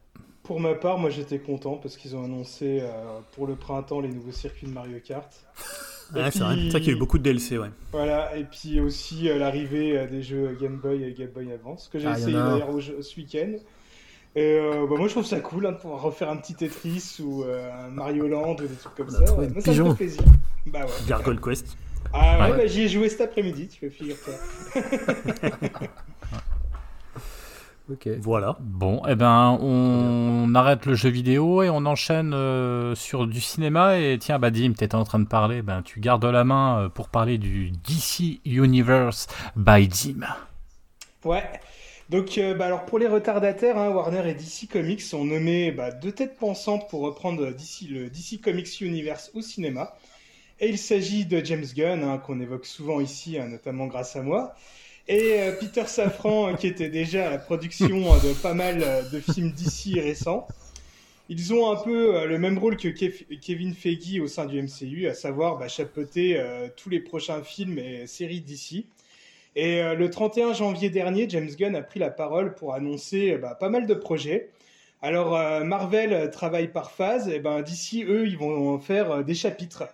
[0.46, 2.88] Pour ma part, moi j'étais content parce qu'ils ont annoncé euh,
[3.32, 5.30] pour le printemps les nouveaux circuits de Mario Kart.
[6.14, 6.54] Et Ouais, c'est vrai.
[6.54, 7.70] puis- C'est vrai qu'il y a eu beaucoup de DLC, ouais.
[7.90, 11.88] Voilà, et puis aussi euh, l'arrivée euh, des jeux Game Boy et Game Boy Advance,
[11.92, 12.68] que j'ai Ah, essayé d'ailleurs
[13.00, 13.54] ce week-end.
[14.36, 17.16] Et euh, bah, moi je trouve ça cool hein, de pouvoir refaire un petit Tetris
[17.20, 19.24] ou un Mario Land ou des trucs comme ça.
[19.34, 20.22] Ouais, moi, ça me fait plaisir.
[20.66, 20.92] Bah ouais.
[21.08, 21.76] Gargoyle Quest.
[22.12, 22.56] Ah ouais, Ouais.
[22.58, 24.34] bah, j'y ai joué cet après-midi, tu peux figure-toi.
[27.90, 28.08] Ok.
[28.18, 28.56] Voilà.
[28.60, 33.98] Bon, eh ben, on arrête le jeu vidéo et on enchaîne euh, sur du cinéma.
[33.98, 36.88] Et tiens, bah, Dim, t'étais en train de parler, ben, tu gardes la main euh,
[36.88, 40.26] pour parler du DC Universe by Dim.
[41.24, 41.44] Ouais.
[42.08, 45.90] Donc, euh, bah, alors pour les retardataires, hein, Warner et DC Comics ont nommé bah,
[45.90, 49.94] deux têtes pensantes pour reprendre DC, le DC Comics Universe au cinéma.
[50.58, 54.22] Et il s'agit de James Gunn, hein, qu'on évoque souvent ici, hein, notamment grâce à
[54.22, 54.54] moi,
[55.08, 59.02] et euh, Peter Safran, qui était déjà à la production euh, de pas mal euh,
[59.10, 60.46] de films DC récents.
[61.28, 64.60] Ils ont un peu euh, le même rôle que Kev- Kevin Feige au sein du
[64.62, 68.86] MCU, à savoir bah, chapeauter euh, tous les prochains films et séries DC.
[69.56, 73.38] Et euh, le 31 janvier dernier, James Gunn a pris la parole pour annoncer euh,
[73.38, 74.50] bah, pas mal de projets.
[75.02, 79.10] Alors euh, Marvel euh, travaille par phase, et ben d'ici eux, ils vont en faire
[79.12, 79.84] euh, des chapitres.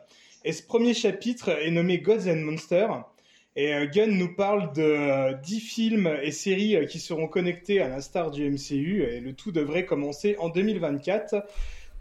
[0.44, 3.04] Et ce premier chapitre est nommé Gods and Monsters.
[3.54, 7.80] Et euh, Gunn nous parle de euh, 10 films et séries euh, qui seront connectés
[7.80, 11.44] à l'instar du MCU, et le tout devrait commencer en 2024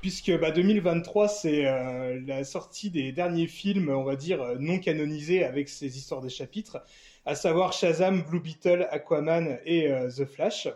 [0.02, 4.80] puisque bah, 2023 c'est euh, la sortie des derniers films, on va dire euh, non
[4.80, 6.84] canonisés avec ces histoires de chapitres,
[7.26, 10.68] à savoir Shazam, Blue Beetle, Aquaman et euh, The Flash.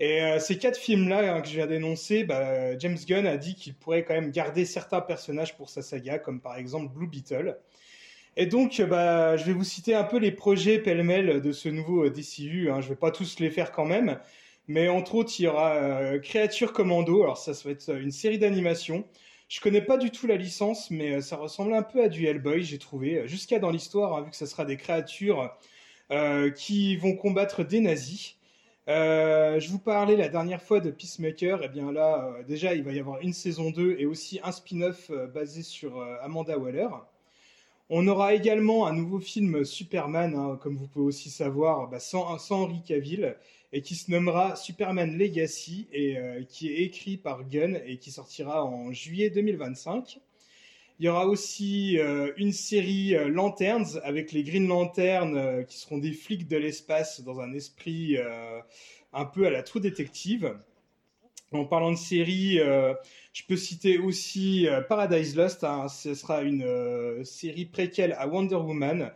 [0.00, 3.54] Et euh, ces quatre films-là hein, que je viens d'énoncer, bah, James Gunn a dit
[3.54, 7.56] qu'il pourrait quand même garder certains personnages pour sa saga, comme par exemple Blue Beetle.
[8.36, 11.68] Et donc, euh, bah, je vais vous citer un peu les projets pêle-mêle de ce
[11.68, 12.70] nouveau euh, DCU.
[12.70, 12.80] Hein.
[12.80, 14.18] Je vais pas tous les faire quand même,
[14.68, 17.22] mais entre autres, il y aura euh, Créature Commando.
[17.22, 19.04] Alors ça, va être une série d'animation.
[19.48, 22.26] Je connais pas du tout la licence, mais euh, ça ressemble un peu à du
[22.26, 23.18] Hellboy, j'ai trouvé.
[23.20, 25.56] euh, Jusqu'à dans l'histoire, hein, vu que ça sera des créatures
[26.10, 28.36] euh, qui vont combattre des nazis.
[28.88, 31.62] Euh, je vous parlais la dernière fois de Peacemaker.
[31.62, 34.52] Et bien là, euh, déjà, il va y avoir une saison 2 et aussi un
[34.52, 36.88] spin-off euh, basé sur euh, Amanda Waller.
[37.90, 42.38] On aura également un nouveau film Superman, hein, comme vous pouvez aussi savoir, bah, sans,
[42.38, 43.36] sans Henry Cavill,
[43.72, 48.10] et qui se nommera Superman Legacy, et euh, qui est écrit par Gunn et qui
[48.10, 50.20] sortira en juillet 2025.
[51.00, 55.78] Il y aura aussi euh, une série euh, Lanterns avec les Green Lanterns euh, qui
[55.78, 58.16] seront des flics de l'espace dans un esprit
[59.12, 60.56] un peu à la True Detective.
[61.54, 62.94] En parlant de série, euh,
[63.32, 65.62] je peux citer aussi euh, Paradise Lost.
[65.62, 65.86] hein.
[65.86, 69.12] ce sera une euh, série préquelle à Wonder Woman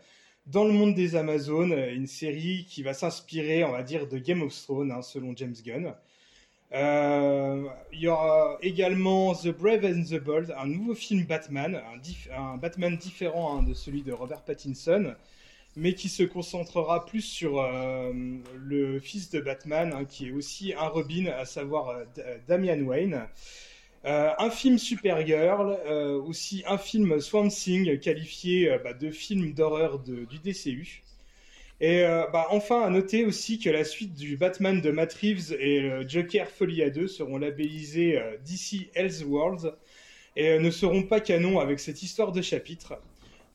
[0.46, 1.72] dans le monde des Amazones.
[1.72, 5.56] Une série qui va s'inspirer, on va dire, de Game of Thrones, hein, selon James
[5.64, 5.92] Gunn.
[6.72, 11.82] Il y aura également The Brave and the Bold, un nouveau film Batman,
[12.36, 15.14] un Batman différent hein, de celui de Robert Pattinson,
[15.78, 18.12] mais qui se concentrera plus sur euh,
[18.56, 22.80] le fils de Batman, hein, qui est aussi un Robin, à savoir euh, D- Damian
[22.80, 23.22] Wayne.
[24.04, 29.52] Euh, un film Supergirl, euh, aussi un film Swamp Thing, qualifié euh, bah, de film
[29.52, 31.02] d'horreur du DCU.
[31.80, 35.52] Et euh, bah, enfin, à noter aussi que la suite du Batman de Matt Reeves
[35.60, 39.74] et le Joker Folie à 2 seront labellisés euh, DC Elseworlds
[40.36, 42.94] et euh, ne seront pas canon avec cette histoire de chapitre.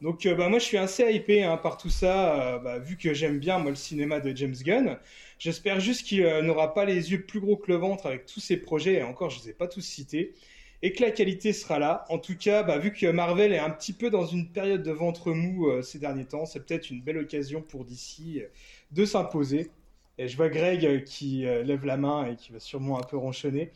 [0.04, 2.98] Donc euh, bah, moi je suis assez hypé hein, par tout ça, euh, bah, vu
[2.98, 5.00] que j'aime bien moi le cinéma de James Gunn.
[5.39, 8.42] J'espère juste qu'il euh, n'aura pas les yeux plus gros que le ventre avec tous
[8.42, 10.34] ses projets, et encore je ne les ai pas tous cités,
[10.82, 12.04] et que la qualité sera là.
[12.10, 14.92] En tout cas, bah, vu que Marvel est un petit peu dans une période de
[14.92, 18.50] ventre mou ces derniers temps, c'est peut-être une belle occasion pour DC
[18.92, 19.72] de s'imposer.
[20.18, 23.72] Et je vois Greg qui lève la main et qui va sûrement un peu ronchonner.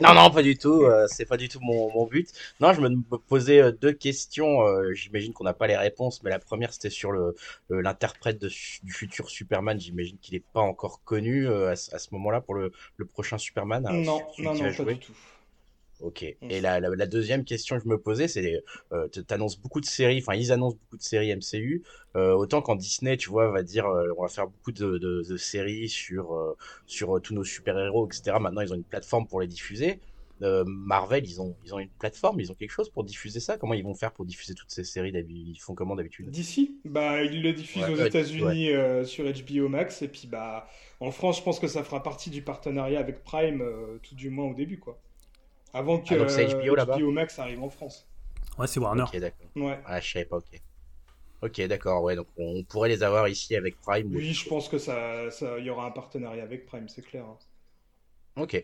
[0.00, 0.82] Non, non, pas du tout.
[0.84, 2.28] euh, c'est pas du tout mon, mon but.
[2.60, 4.62] Non, je me posais euh, deux questions.
[4.66, 7.34] euh, J'imagine qu'on n'a pas les réponses, mais la première c'était sur le
[7.70, 8.48] l'interprète de
[8.82, 9.78] du futur Superman.
[9.80, 13.04] J'imagine qu'il n'est pas encore connu euh, à, ce à ce moment-là pour le, le
[13.06, 13.86] prochain Superman.
[13.86, 14.94] hein, non, non, non, pas jouer.
[14.94, 15.12] du tout.
[16.02, 16.24] Ok.
[16.42, 16.60] On Et sait.
[16.60, 18.60] la, la, la deuxième question que je me posais, c'est,
[18.92, 21.84] euh, t'annonces beaucoup de séries, enfin ils annoncent beaucoup de séries MCU,
[22.16, 25.22] euh, autant quand Disney, tu vois, va dire, euh, on va faire beaucoup de, de,
[25.28, 28.40] de séries sur, euh, sur euh, tous nos super-héros, etc.
[28.40, 30.00] Maintenant, ils ont une plateforme pour les diffuser.
[30.42, 33.56] Euh, Marvel, ils ont, ils ont une plateforme, ils ont quelque chose pour diffuser ça.
[33.56, 36.26] Comment ils vont faire pour diffuser toutes ces séries Ils font comment d'habitude?
[36.26, 40.68] D'ici, bah, ils le diffusent Ouais, aux États-Unis euh, sur HBO Max, et puis bah,
[41.00, 44.30] en France, je pense que ça fera partie du partenariat avec Prime, euh, tout du
[44.30, 45.00] moins au début, quoi.
[45.74, 46.98] Avant que Ah, c'est euh, HBO là-bas?
[47.12, 48.08] Max arrive en France.
[48.58, 49.04] Ouais, c'est Warner.
[49.04, 49.46] Ok, d'accord.
[49.56, 49.78] Ouais.
[49.84, 50.62] Ah, je savais pas, ok.
[51.42, 54.08] Ok, d'accord, ouais, donc on pourrait les avoir ici avec Prime.
[54.14, 57.24] ou- Oui, je pense que ça, y aura un partenariat avec Prime, c'est clair.
[57.26, 57.38] hein.
[58.36, 58.54] Ok.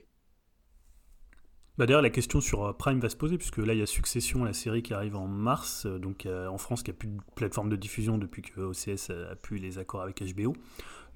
[1.77, 3.87] Bah D'ailleurs, la question sur euh, Prime va se poser, puisque là, il y a
[3.87, 7.09] Succession, la série qui arrive en mars, euh, donc euh, en France, qui a plus
[7.09, 10.55] de plateforme de diffusion depuis que OCS a pu les accords avec HBO.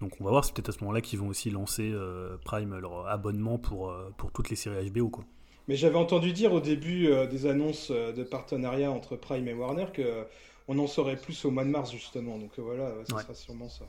[0.01, 2.79] Donc on va voir, c'est peut-être à ce moment-là qu'ils vont aussi lancer euh, Prime,
[2.79, 5.11] leur abonnement pour, euh, pour toutes les séries HBO.
[5.11, 5.25] Quoi.
[5.69, 9.55] Mais j'avais entendu dire au début euh, des annonces euh, de partenariat entre Prime et
[9.55, 10.25] Warner que euh,
[10.69, 12.39] on en saurait plus au mois de mars, justement.
[12.39, 13.23] Donc voilà, ça Ouais.
[13.23, 13.85] sera sûrement ça.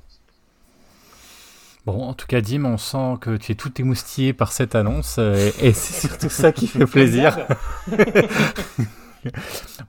[1.85, 5.17] Bon, en tout cas, Dim, on sent que tu es tout émoustillé par cette annonce
[5.17, 7.45] et, et c'est surtout ça qui fait plaisir.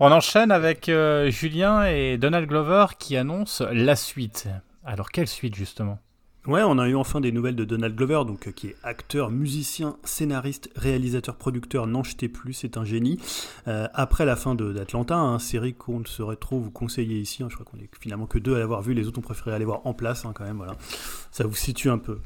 [0.01, 4.47] On enchaîne avec euh, Julien et Donald Glover qui annoncent la suite.
[4.85, 5.99] Alors, quelle suite justement?
[6.47, 9.31] Ouais, on a eu enfin des nouvelles de Donald Glover, donc euh, qui est acteur,
[9.31, 13.19] musicien, scénariste, réalisateur, producteur, n'en jetez plus, c'est un génie.
[13.67, 17.47] Euh, après la fin d'Atlanta, hein, série qu'on ne saurait trop vous conseiller ici, hein,
[17.49, 19.65] je crois qu'on est finalement que deux à l'avoir vu, les autres ont préféré aller
[19.65, 20.77] voir en place hein, quand même, voilà.
[21.31, 22.19] Ça vous situe un peu.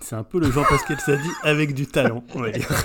[0.00, 2.68] C'est un peu le Jean-Pascal Sadi avec du talent, on va dire.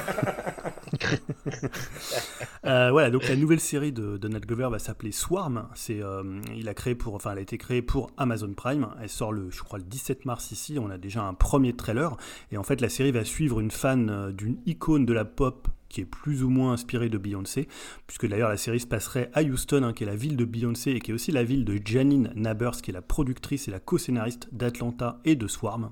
[2.65, 5.67] Euh, voilà, donc la nouvelle série de Donald Glover va s'appeler Swarm.
[5.75, 8.87] C'est, euh, il a créé pour, enfin, elle a été créée pour Amazon Prime.
[9.01, 10.79] Elle sort le, je crois, le 17 mars ici.
[10.79, 12.15] On a déjà un premier trailer.
[12.51, 15.67] Et en fait, la série va suivre une fan euh, d'une icône de la pop
[15.93, 17.67] qui est plus ou moins inspirée de Beyoncé,
[18.07, 20.91] puisque d'ailleurs la série se passerait à Houston, hein, qui est la ville de Beyoncé
[20.91, 23.79] et qui est aussi la ville de Janine Nabers, qui est la productrice et la
[23.79, 25.91] co-scénariste d'Atlanta et de Swarm.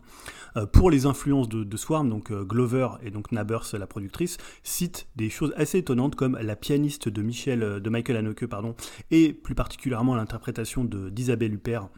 [0.58, 5.08] Euh, pour les influences de, Swarm, donc euh, Glover et donc Nabers, la productrice, citent
[5.16, 8.76] des choses assez étonnantes comme la pianiste de, euh, de Michael Haneke pardon,
[9.12, 11.90] et plus particulièrement l'interprétation d'Isabelle Huppert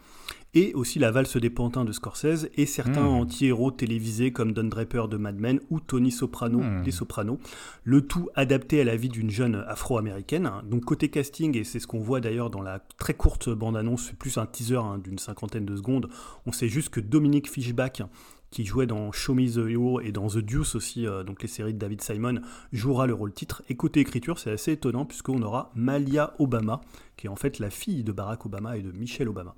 [0.54, 3.22] et aussi la valse des pantins de Scorsese et certains Mm.
[3.22, 7.40] anti-héros télévisés comme Don Draper de Mad Men ou Tony Soprano des Sopranos.
[7.84, 10.52] Le tout adapté à la vie d'une jeune afro-américaine.
[10.70, 14.38] Donc côté casting, et c'est ce qu'on voit d'ailleurs dans la très courte bande-annonce, plus
[14.38, 16.10] un teaser hein, d'une cinquantaine de secondes,
[16.46, 18.04] on sait juste que Dominique Fishback
[18.52, 21.48] qui jouait dans Show Me the Hero et dans The Deuce aussi, euh, donc les
[21.48, 22.36] séries de David Simon,
[22.72, 23.64] jouera le rôle titre.
[23.68, 26.82] Et côté écriture, c'est assez étonnant puisqu'on aura Malia Obama,
[27.18, 29.56] qui est en fait la fille de Barack Obama et de Michelle Obama.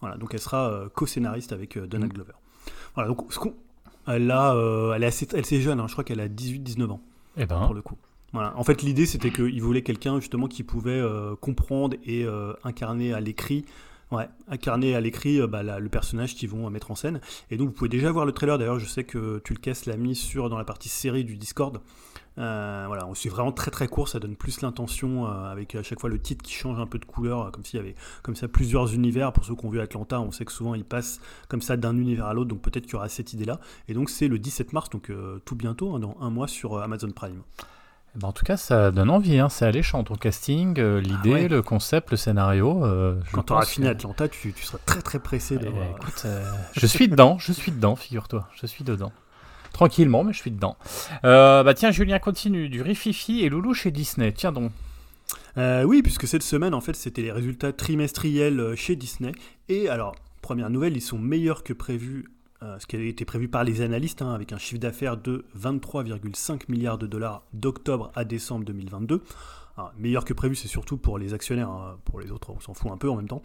[0.00, 2.32] Voilà, donc elle sera euh, co-scénariste avec euh, Donald Glover.
[2.94, 3.38] Voilà, donc ce
[4.06, 6.90] elle, a, euh, elle est assez, elle est jeune, hein, je crois qu'elle a 18-19
[6.90, 7.00] ans
[7.36, 7.96] Eh ben, pour le coup.
[8.32, 8.54] Voilà.
[8.56, 13.14] En fait, l'idée c'était qu'il voulait quelqu'un justement qui pouvait euh, comprendre et euh, incarner
[13.14, 13.64] à l'écrit,
[14.12, 17.20] ouais, incarner à l'écrit euh, bah, le personnage qu'ils vont mettre en scène.
[17.50, 18.58] Et donc vous pouvez déjà voir le trailer.
[18.58, 21.36] D'ailleurs, je sais que tu le casses l'a mis sur dans la partie série du
[21.36, 21.80] Discord.
[22.38, 25.98] Euh, voilà, c'est vraiment très très court, ça donne plus l'intention euh, avec à chaque
[26.00, 28.36] fois le titre qui change un peu de couleur, euh, comme s'il y avait comme
[28.36, 29.32] ça plusieurs univers.
[29.32, 31.96] Pour ceux qui ont vu Atlanta, on sait que souvent ils passent comme ça d'un
[31.96, 33.58] univers à l'autre, donc peut-être qu'il y aura cette idée-là.
[33.88, 36.80] Et donc c'est le 17 mars, donc euh, tout bientôt, hein, dans un mois sur
[36.80, 37.42] Amazon Prime.
[38.14, 39.38] eh ben, en tout cas, ça donne envie.
[39.40, 39.48] Hein.
[39.48, 41.48] C'est alléchant ton casting, euh, l'idée, ouais.
[41.48, 42.84] le concept, le scénario.
[42.84, 45.90] euh, Quand tu auras fini que- Atlanta, tu, tu seras très très pressé de Eh,
[46.00, 49.10] écoute, euh, je suis dedans, je suis dedans, figure-toi, je suis dedans.
[49.72, 50.76] Tranquillement, mais je suis dedans.
[51.24, 52.68] Euh, bah tiens, Julien continue.
[52.68, 54.32] Du Rififi et Loulou chez Disney.
[54.32, 54.72] Tiens donc.
[55.56, 59.32] Euh, oui, puisque cette semaine, en fait, c'était les résultats trimestriels euh, chez Disney.
[59.68, 62.26] Et alors, première nouvelle, ils sont meilleurs que prévu,
[62.60, 66.62] ce qui avait été prévu par les analystes, hein, avec un chiffre d'affaires de 23,5
[66.68, 69.22] milliards de dollars d'octobre à décembre 2022.
[69.78, 71.70] Alors, meilleur que prévu, c'est surtout pour les actionnaires.
[71.70, 71.98] hein.
[72.04, 73.42] Pour les autres, on s'en fout un peu en même temps.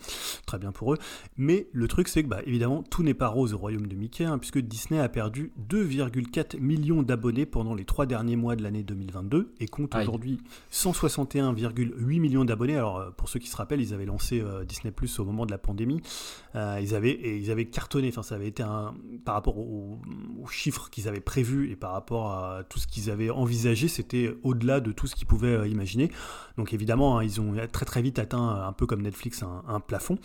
[0.47, 0.97] Très bien pour eux.
[1.37, 4.25] Mais le truc, c'est que, bah, évidemment, tout n'est pas rose au royaume de Mickey,
[4.25, 8.81] hein, puisque Disney a perdu 2,4 millions d'abonnés pendant les trois derniers mois de l'année
[8.81, 10.39] 2022 et compte aujourd'hui
[10.71, 12.77] 161,8 millions d'abonnés.
[12.77, 15.45] Alors, euh, pour ceux qui se rappellent, ils avaient lancé euh, Disney Plus au moment
[15.45, 16.01] de la pandémie.
[16.55, 18.07] Euh, ils, avaient, et ils avaient cartonné.
[18.09, 18.95] Enfin, ça avait été un.
[19.23, 19.99] Par rapport aux,
[20.41, 24.35] aux chiffres qu'ils avaient prévus et par rapport à tout ce qu'ils avaient envisagé, c'était
[24.43, 26.09] au-delà de tout ce qu'ils pouvaient euh, imaginer.
[26.57, 30.17] Donc évidemment, hein, ils ont très très vite atteint, un peu comme Netflix, un, plafond.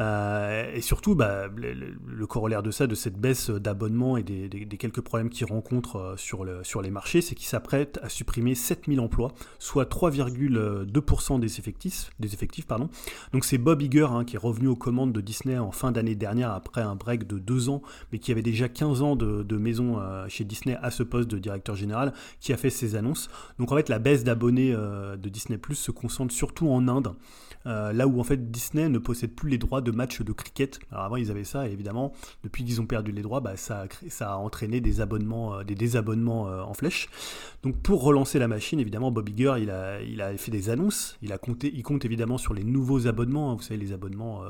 [0.00, 5.00] Euh, et surtout, bah, le, corollaire de ça, de cette baisse d'abonnement et des, quelques
[5.00, 9.00] problèmes qu'ils rencontrent euh, sur, le, sur les marchés, c'est qu'ils s'apprêtent à supprimer 7000
[9.00, 12.10] emplois, soit 3,2% des effectifs.
[12.18, 12.88] Des effectifs pardon.
[13.32, 16.14] Donc c'est Bob Iger hein, qui est revenu aux commandes de Disney en fin d'année
[16.14, 17.82] dernière après un break de deux ans,
[18.12, 21.38] mais qui avait déjà 15 ans de, maison euh, chez Disney à ce poste de
[21.38, 23.28] directeur général, qui a fait ses annonces.
[23.58, 27.14] Donc en fait, la baisse d'abonnés de Disney Plus se concentre surtout en Inde.
[27.66, 30.78] Euh, là où en fait Disney ne possède plus les droits de matchs de cricket.
[30.90, 32.12] Alors avant ils avaient ça et évidemment
[32.44, 33.86] depuis qu'ils ont perdu les droits, bah, ça,
[34.20, 37.08] a entraîné des abonnements, euh, des désabonnements euh, en flèche.
[37.62, 42.04] Donc pour relancer la machine, évidemment Bob Iger il a, fait des annonces, il compte
[42.04, 43.54] évidemment sur les nouveaux abonnements, hein.
[43.56, 44.42] vous savez les abonnements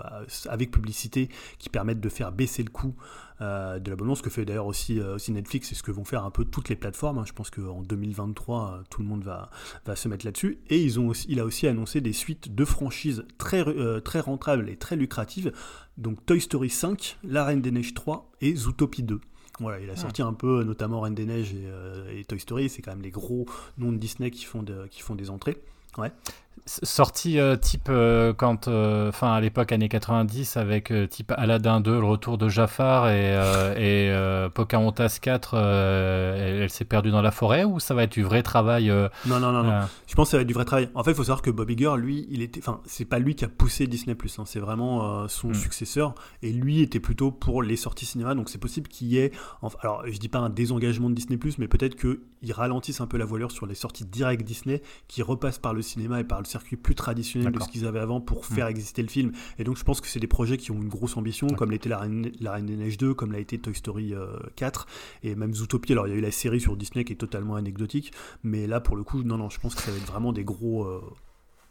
[0.49, 1.29] avec publicité
[1.59, 2.95] qui permettent de faire baisser le coût
[3.41, 6.45] de l'abonnement, ce que fait d'ailleurs aussi, Netflix et ce que vont faire un peu
[6.45, 7.19] toutes les plateformes.
[7.19, 7.25] Hein.
[7.27, 9.51] Je pense qu'en 2023, euh, tout le monde va,
[9.95, 10.59] se mettre là-dessus.
[10.69, 12.98] Et il a aussi annoncé des suites de franchises
[13.39, 13.65] très,
[14.03, 15.53] très rentables et très lucratives.
[15.97, 19.21] Donc Toy Story 5, La Reine des Neiges 3 et Zootopie 2.
[19.61, 22.69] Voilà, il a sorti un peu, notamment Reine des Neiges et, et Toy Story.
[22.69, 23.47] C'est quand même les gros
[23.77, 25.61] noms de Disney qui font, de, qui font des entrées.
[25.97, 26.13] Ouais
[26.67, 32.01] sorti euh, type euh, quand euh, enfin à l'époque années 90 avec type Aladdin 2
[32.01, 33.35] le retour de Jafar et,
[33.77, 38.43] et Pocahontas 4 elle, s'est perdue dans la forêt ou ça va être du vrai
[38.43, 38.89] travail
[39.27, 39.81] non non non, non.
[40.07, 41.51] je pense que ça va être du vrai travail en fait il faut savoir que
[41.51, 44.45] Bob Iger lui il était enfin c'est pas lui qui a poussé Disney Plus hein,
[44.47, 45.55] c'est vraiment son hmm.
[45.55, 49.33] successeur et lui était plutôt pour les sorties cinéma donc c'est possible qu'il y ait
[49.81, 53.17] alors je dis pas un désengagement de Disney Plus mais peut-être qu'il ralentisse un peu
[53.17, 56.45] la voilure sur les sorties directes Disney qui repassent par le cinéma et par le
[56.49, 58.71] circuit plus traditionnel de ce qu'ils avaient avant pour faire mm.
[58.71, 59.33] exister le film.
[59.59, 61.89] Et donc je pense que c'est des projets qui ont une grosse ambition, comme l'était
[61.89, 64.15] la Reine, la Reine des Neiges 2, comme l'a été Toy Story
[64.57, 65.95] 4, euh, et même Zootopia.
[65.95, 68.81] Alors il y a eu la série sur Disney qui est totalement anecdotique, mais là
[68.81, 70.85] pour le coup, non, non, je pense que ça va être vraiment des gros...
[70.85, 71.03] Euh,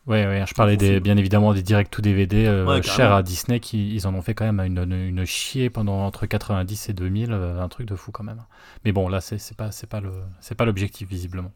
[0.06, 3.60] Ouais, ouais, je parlais des, bien évidemment des directs to DVD euh, chers à Disney
[3.60, 7.34] qui ils en ont fait quand même une, une, chier pendant entre 90 et 2000,
[7.34, 8.42] un truc de fou quand même.
[8.86, 11.52] Mais bon, là c'est pas c'est pas le c'est pas l'objectif visiblement.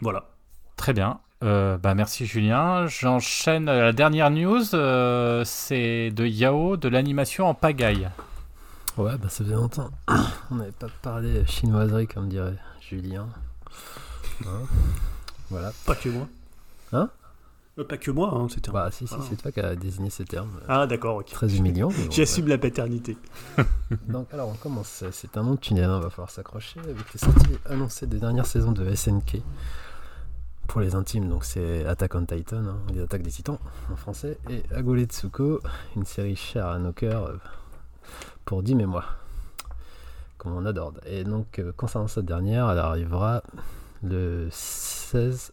[0.00, 0.28] Voilà.
[0.76, 1.20] Très bien.
[1.44, 2.86] Euh, bah merci Julien.
[2.88, 4.74] J'enchaîne la dernière news.
[4.74, 8.08] Euh, c'est de Yao, de l'animation en pagaille.
[8.96, 9.90] Ouais, bah ça faisait longtemps.
[10.50, 13.28] On n'avait pas parlé chinoiserie comme dirait Julien.
[14.44, 14.62] Hein
[15.50, 15.72] voilà.
[15.86, 16.26] Pas que moi.
[16.92, 17.08] Hein
[17.78, 18.72] euh, Pas que moi, hein, c'était.
[18.72, 20.50] Bah si, si, c'est toi qui as désigné ces termes.
[20.68, 21.26] Ah d'accord, ok.
[21.26, 21.90] Très humiliant.
[22.10, 23.16] J'assume la paternité.
[24.08, 25.04] Donc alors on commence.
[25.12, 28.46] C'est un nom de tunnel, hein, va falloir s'accrocher avec les sorties annoncées des dernières
[28.46, 29.40] saisons de SNK
[30.68, 33.58] pour les intimes, donc c'est Attack on Titan, hein, les attaques des titans
[33.90, 35.60] en français, et Agole Tsuko,
[35.96, 37.36] une série chère à nos cœurs euh,
[38.44, 39.16] pour 10 mémoires,
[40.36, 40.92] comme on adore.
[41.06, 43.42] Et donc, euh, concernant cette dernière, elle arrivera
[44.02, 45.52] le 16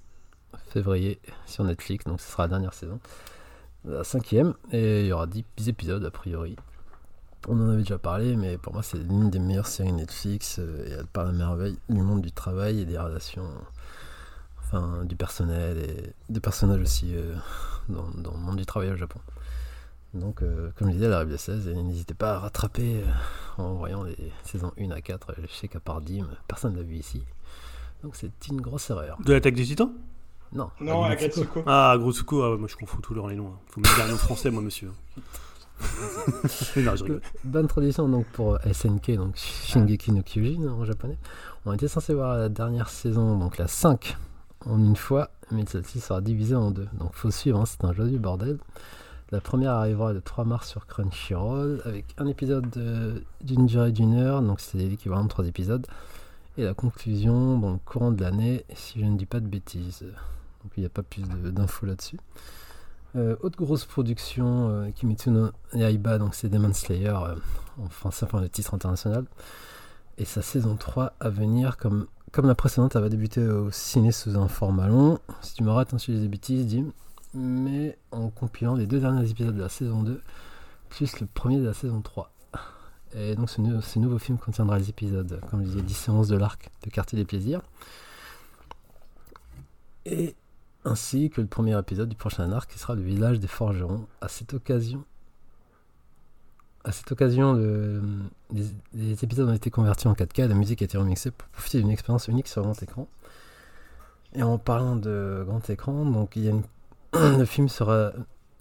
[0.67, 2.99] février sur Netflix, donc ce sera la dernière saison,
[3.85, 6.57] la cinquième, et il y aura 10 épisodes a priori.
[7.47, 10.85] On en avait déjà parlé, mais pour moi c'est l'une des meilleures séries Netflix, euh,
[10.85, 13.47] et elle parle à merveille du monde du travail et des relations
[14.65, 17.35] enfin du personnel et des personnages aussi euh,
[17.89, 19.19] dans, le monde du travail au Japon.
[20.13, 24.03] Donc, euh, comme je disais, la arrive 16, n'hésitez pas à rattraper euh, en voyant
[24.03, 25.35] les saisons 1 à 4.
[25.41, 27.21] Je sais qu'à part Dim, personne ne l'a vu ici.
[28.01, 29.17] Donc, c'est une grosse erreur.
[29.23, 29.91] De l'attaque des titans?
[30.53, 30.69] Non.
[30.79, 31.63] Non, Agretsuko.
[31.65, 33.47] Ah, Grotsuko, ah, moi je confonds tous les noms.
[33.47, 33.59] Hein.
[33.67, 34.89] Faut me dire un nom français, moi, monsieur.
[36.77, 37.21] non, je rigole.
[37.43, 41.17] Bonne tradition donc pour SNK, donc Shingeki no Kyojin en japonais.
[41.65, 44.15] On était censé voir la dernière saison, donc la 5
[44.65, 46.87] en une fois, mais celle-ci sera divisée en deux.
[46.99, 48.57] Donc faut suivre, hein, c'est un du bordel.
[49.31, 52.69] La première arrivera le 3 mars sur Crunchyroll avec un épisode
[53.41, 55.85] d'une durée d'une heure, donc c'est l'équivalent de trois épisodes.
[56.57, 60.03] Et la conclusion le courant de l'année, si je ne dis pas de bêtises.
[60.63, 62.17] Donc il n'y a pas plus d'infos là-dessus.
[63.15, 67.35] Euh, autre grosse production, euh, Kimetsu no Yaiba, donc c'est Demon Slayer euh,
[67.81, 69.25] en français, enfin le titre international.
[70.17, 74.11] Et sa saison 3 à venir comme comme la précédente, elle va débuter au ciné
[74.11, 75.19] sous un format long.
[75.41, 76.83] Si tu me rates un sujet des bêtises, dis.
[77.33, 80.21] Mais en compilant les deux derniers épisodes de la saison 2,
[80.89, 82.29] plus le premier de la saison 3.
[83.15, 86.69] Et donc ce, nouveau film contiendra les épisodes, comme je disais, 10 séances de l'arc
[86.83, 87.61] de Quartier des Plaisirs.
[90.05, 90.35] Et
[90.83, 94.07] ainsi que le premier épisode du prochain arc qui sera le village des forgerons.
[94.19, 95.05] À cette occasion,
[96.85, 97.53] à cette occasion,
[98.53, 101.89] les, épisodes ont été convertis en 4K, la musique a été remixée pour profiter d'une
[101.89, 103.07] expérience unique sur grand écran.
[104.35, 106.53] Et en parlant de grand écran, donc il y a
[107.37, 108.11] le film sera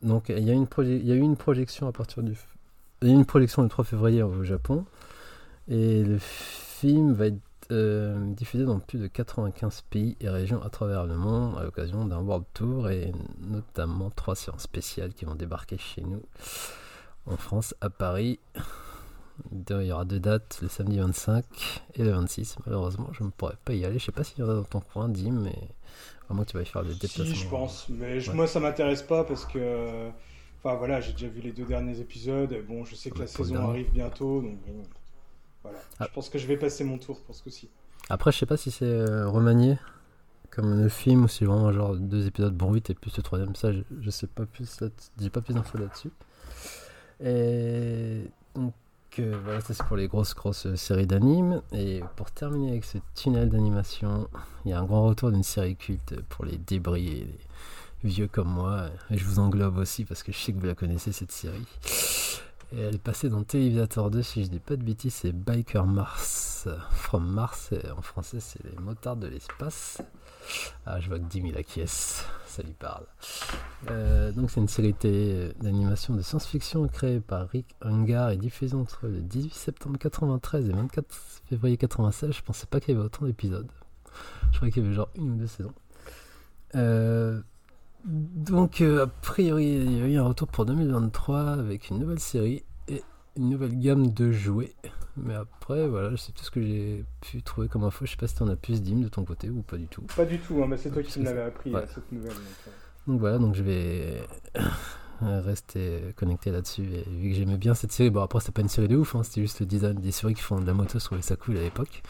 [0.03, 2.35] donc il y a eu une projection à partir du
[3.03, 4.85] le 3 février au Japon
[5.69, 7.37] et le film va être
[7.71, 12.05] euh, diffusé dans plus de 95 pays et régions à travers le monde à l'occasion
[12.05, 16.23] d'un World Tour et notamment trois séances spéciales qui vont débarquer chez nous
[17.27, 18.39] en France, à Paris.
[19.53, 21.45] Il y aura deux dates, le samedi 25
[21.95, 22.57] et le 26.
[22.67, 23.99] Malheureusement, je ne pourrais pas y aller.
[23.99, 25.57] Je sais pas s'il y en a dans ton coin, Dim, mais
[26.29, 27.25] vraiment tu vas y faire des déplacements.
[27.25, 27.87] Si, je pense.
[27.89, 28.37] Mais je- Ouais.
[28.37, 30.09] moi, ça m'intéresse pas parce que.
[30.63, 32.55] Enfin, voilà, j'ai déjà vu les deux derniers épisodes.
[32.69, 33.69] Bon, je sais que Ouais, la le saison dernier.
[33.71, 34.41] arrive bientôt.
[34.41, 34.83] Donc, bon,
[35.65, 35.79] voilà.
[35.99, 36.07] Ah.
[36.09, 37.69] Je pense que je vais passer mon tour pour ce coup-ci.
[38.09, 39.79] Après, je sais pas si c'est euh, remanié
[40.51, 43.57] comme le film ou si vraiment genre deux épisodes bon 8 et plus le troisième.
[43.57, 44.79] Ça, je, je sais pas plus,
[45.21, 46.11] j'ai pas plus d'infos là-dessus.
[47.25, 48.75] Et donc
[49.19, 51.63] euh, voilà, ça c'est pour les grosses grosses euh, séries d'animes.
[51.73, 54.29] Et pour terminer avec ce tunnel d'animation,
[54.65, 57.27] il y a un grand retour d'une série culte pour les débris et
[58.03, 58.89] les vieux comme moi.
[59.11, 61.67] Et je vous englobe aussi parce que je sais que vous la connaissez cette série.
[62.73, 65.87] Et elle est passée dans Télévisateur 2, si je dis pas de bêtises, c'est Biker
[65.87, 66.69] Mars.
[66.91, 70.01] From Mars, en français c'est les motards de l'espace.
[70.87, 73.05] Ah, je vois que 10 000 acquiescent, ça lui parle.
[73.91, 78.77] Euh, donc c'est une série télé d'animation de science-fiction créée par Rick Hungar et diffusée
[78.77, 81.15] entre le 18 septembre 93 et 24
[81.49, 82.33] février 96.
[82.33, 83.71] Je pensais pas qu'il y avait autant d'épisodes.
[84.53, 85.75] Je croyais qu'il y avait genre une ou deux saisons.
[86.75, 87.41] Euh,
[88.05, 92.19] donc, euh, a priori, il y a eu un retour pour 2023 avec une nouvelle
[92.21, 93.03] série et
[93.37, 94.75] une nouvelle gamme de jouets.
[95.17, 98.05] Mais après, voilà, c'est tout ce que j'ai pu trouver comme info.
[98.05, 100.03] Je sais pas si t'en as plus, Dim, de ton côté ou pas du tout.
[100.17, 101.81] Pas du tout, hein, mais c'est toi qui C'est me l'avais appris, Ouais.
[101.83, 102.33] euh, cette nouvelle.
[102.33, 102.71] donc, euh.
[103.07, 104.23] Donc voilà, donc je vais
[105.23, 106.83] rester connecté là-dessus.
[106.85, 109.15] Et vu que j'aimais bien cette série, bon après, c'était pas une série de ouf,
[109.15, 111.37] hein, c'était juste le design des séries qui font de la moto, je trouvais ça
[111.37, 112.03] cool à l'époque.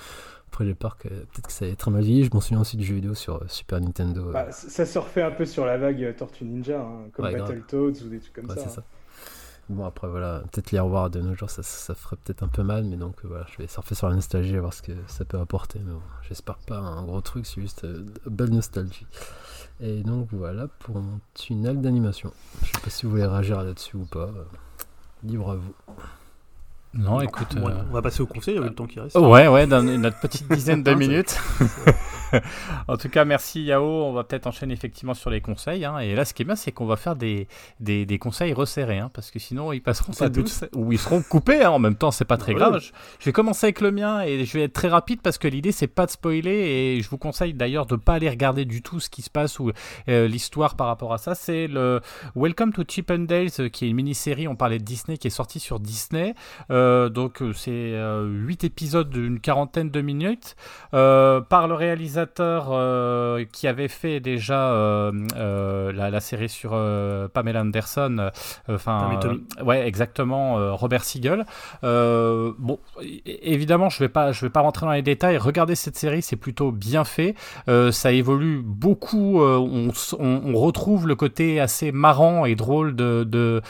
[0.54, 2.22] Après, j'ai peur que peut-être que ça ait très mal vieilli.
[2.22, 4.28] Je m'en souviens aussi du jeu vidéo sur euh, Super Nintendo.
[4.28, 7.24] euh, Bah, ça se refait un peu sur la vague euh, Tortue Ninja, hein, comme
[7.24, 7.36] Ouais.
[7.36, 8.60] Battletoads ou des trucs comme Ouais, ça.
[8.60, 8.72] c'est hein.
[8.76, 8.84] ça.
[9.68, 12.62] Bon, après, voilà, peut-être les revoir de nos jours, ça, ça ferait peut-être un peu
[12.62, 15.40] mal, mais donc voilà, je vais surfer sur la nostalgie, voir ce que ça peut
[15.40, 15.80] apporter.
[15.84, 19.08] Mais bon, j'espère pas un gros truc, c'est juste euh, belle nostalgie.
[19.80, 22.32] Et donc voilà pour mon tunnel d'animation.
[22.62, 24.30] Je sais pas si vous voulez réagir là-dessus ou pas.
[25.24, 25.74] Libre à vous.
[26.96, 27.56] Non, écoute.
[27.56, 29.16] Euh, On va passer au conseil avec le temps qui reste.
[29.16, 31.38] Ouais, ouais, dans notre petite dizaine de minutes.
[32.88, 33.84] en tout cas, merci Yao.
[33.84, 35.84] On va peut-être enchaîner effectivement sur les conseils.
[35.84, 35.98] hein.
[35.98, 37.48] Et là, ce qui est bien, c'est qu'on va faire des,
[37.80, 38.98] des, des conseils resserrés.
[38.98, 40.64] hein, parce que sinon, ils passeront pas tous.
[40.74, 41.62] Ou ils seront coupés.
[41.64, 41.70] hein.
[41.70, 42.78] En même temps, c'est pas très grave.
[42.80, 45.48] Je, je vais commencer avec le mien et je vais être très rapide parce que
[45.48, 46.50] l'idée, c'est pas de spoiler.
[46.96, 49.58] Et je vous conseille d'ailleurs de pas aller regarder du tout ce qui se passe
[49.58, 49.70] ou
[50.08, 51.34] euh, l'histoire par rapport à ça.
[51.34, 52.00] C'est le
[52.36, 54.48] Welcome to Chip and Dale, euh, qui est une mini-série.
[54.48, 56.34] On parlait de Disney qui est sortie sur Disney.
[56.70, 60.56] Euh, donc c'est euh, 8 épisodes d'une quarantaine de minutes
[60.92, 66.70] par le réalisateur euh, qui avait fait déjà euh, euh, la, la série sur
[67.32, 68.30] Pamela Anderson.
[68.68, 69.18] Enfin,
[69.64, 71.44] ouais, exactement, Robert Siegel.
[71.82, 72.78] Bon,
[73.26, 75.36] évidemment, je vais pas, je vais pas rentrer dans les détails.
[75.38, 77.34] Regardez cette série, c'est plutôt bien fait.
[77.90, 79.40] Ça évolue beaucoup.
[79.40, 83.62] on, on- on retrouve le côté assez marrant et drôle de, de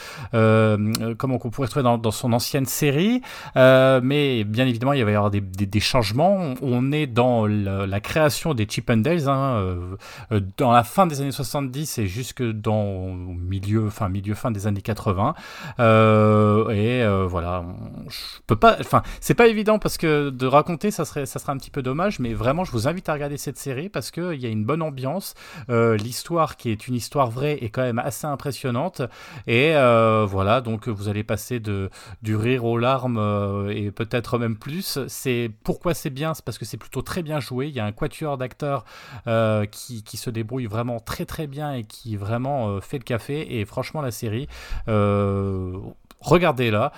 [1.17, 3.21] comment qu'on pourrait trouver dans, dans son ancienne série.
[3.55, 6.35] Mais bien évidemment, il va y avoir des, des- des changements.
[6.37, 9.95] On, on est dans la, la création des Chip and Dales, hein, euh,
[10.31, 14.67] euh, dans la fin des années 70 et jusque dans milieu, fin milieu fin des
[14.67, 15.35] années 80.
[15.79, 17.65] Euh, et voilà,
[18.07, 18.17] je
[18.47, 18.77] peux pas.
[18.79, 21.81] Enfin, c'est pas évident parce que de raconter, ça serait, ça serait un petit peu
[21.81, 22.19] dommage.
[22.19, 24.65] Mais vraiment, je vous invite à regarder cette série parce que il y a une
[24.65, 25.33] bonne ambiance.
[25.69, 29.01] L'histoire, qui est une histoire vraie, est quand même assez impressionnante.
[29.47, 31.89] Et voilà, donc vous allez passer de
[32.21, 34.99] du rire aux larmes et peut-être même plus.
[35.07, 37.67] C'est pourquoi c'est bien, c'est parce que c'est plutôt très bien joué.
[37.67, 38.85] Il y a un quatuor d'acteurs
[39.27, 43.59] euh, qui, se débrouille vraiment très très bien et qui vraiment euh, fait le café.
[43.59, 44.47] Et franchement, la série,
[44.87, 45.77] euh,
[46.19, 46.91] regardez-la.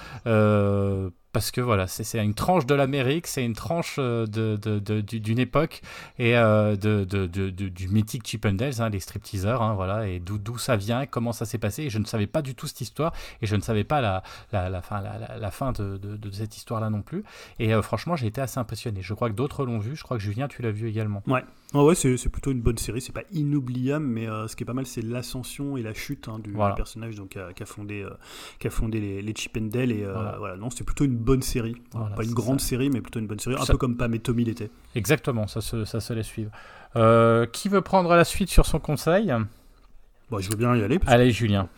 [1.37, 4.57] Parce que voilà, c'est une tranche de l'Amérique, c'est une tranche euh, de,
[5.01, 5.81] d'une époque
[6.17, 9.75] et euh, de, de- de- de- du mythique Chip and Dales, hein, les stripteaseurs, hein,
[9.75, 11.83] voilà, et d'où d'où ça vient, comment ça s'est passé.
[11.83, 13.13] Et je ne savais pas du tout cette histoire
[13.43, 15.99] et je ne savais pas la, la, la fin, la, la- la fin de,
[16.31, 17.23] cette histoire-là non plus.
[17.59, 19.01] Et euh, franchement, j'ai été assez impressionné.
[19.03, 19.95] Je crois que d'autres l'ont vu.
[19.95, 21.21] Je crois que Julien, tu l'as vu également.
[21.73, 23.01] Ah ouais, c'est plutôt une bonne série.
[23.01, 26.29] C'est pas inoubliable, mais euh, ce qui est pas mal, c'est l'ascension et la chute
[26.29, 26.73] hein, du, Voilà.
[26.75, 28.05] personnage donc, qui, a, fondé,
[28.57, 29.91] qui a fondé les, les Chip and Dale.
[29.91, 30.35] Et Voilà.
[30.39, 30.55] voilà.
[30.55, 31.75] non, c'est plutôt une bonne série.
[31.93, 32.67] Voilà, pas une grande ça.
[32.69, 33.55] série, mais plutôt une bonne série.
[33.55, 34.71] Un Ça- peu comme Pam et Tommy l'était.
[34.95, 36.49] Exactement, ça se, ça se laisse suivre.
[36.95, 39.31] Euh, qui veut prendre la suite sur son conseil?
[40.29, 40.99] Bon, je veux bien y aller.
[40.99, 41.69] parce Allez, Julien.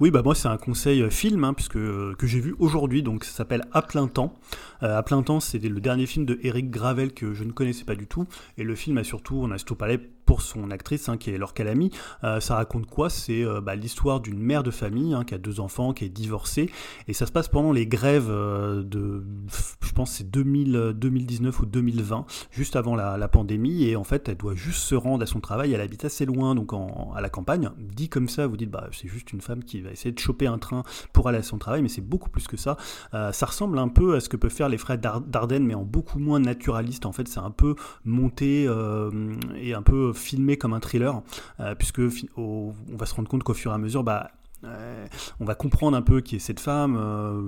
[0.00, 3.02] Oui, bah moi c'est un conseil euh, film hein, puisque euh, que j'ai vu aujourd'hui,
[3.04, 4.34] donc ça s'appelle À plein temps.
[4.82, 7.84] Euh, à plein temps, c'était le dernier film de Eric Gravel que je ne connaissais
[7.84, 8.26] pas du tout,
[8.58, 9.98] et le film a surtout, on a surtout parlé
[10.32, 11.90] pour son actrice, hein, qui est Laure Calamy.
[12.22, 13.10] ça raconte quoi?
[13.10, 16.70] C'est bah, l'histoire d'une mère de famille hein, qui a deux enfants, qui est divorcée,
[17.06, 19.22] et ça se passe pendant les grèves de,
[19.82, 24.54] je pense c'est 2019 ou 2020, juste avant la, pandémie, et en fait elle doit
[24.54, 26.72] juste se rendre à son travail, elle habite assez loin, donc
[27.14, 27.68] à la campagne.
[27.78, 30.46] Dit comme ça, vous dites bah c'est juste une femme qui va essayer de choper
[30.46, 32.78] un train pour aller à son travail, mais c'est beaucoup plus que ça.
[33.12, 36.18] ça ressemble un peu à ce que peuvent faire les frères Dardenne, mais en beaucoup
[36.18, 37.04] moins naturaliste.
[37.04, 37.74] En fait, c'est un peu
[38.06, 39.10] monté euh,
[39.60, 41.20] et un peu filmé comme un thriller,
[41.60, 42.00] euh, puisque
[42.36, 44.30] on va se rendre compte qu'au fur et à mesure, bah,
[45.40, 47.42] on va comprendre un peu qui est cette femme, euh,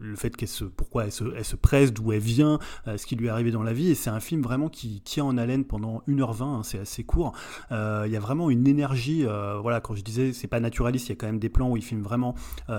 [0.00, 3.06] le fait qu'elle se, pourquoi elle se, elle se presse, d'où elle vient, euh, ce
[3.06, 3.90] qui lui est arrivé dans la vie.
[3.90, 7.32] Et c'est un film vraiment qui tient en haleine pendant 1h20, hein, c'est assez court.
[7.72, 9.24] Euh, il y a vraiment une énergie,
[9.60, 11.76] voilà, quand je disais c'est pas naturaliste, il y a quand même des plans où
[11.76, 12.34] il filme vraiment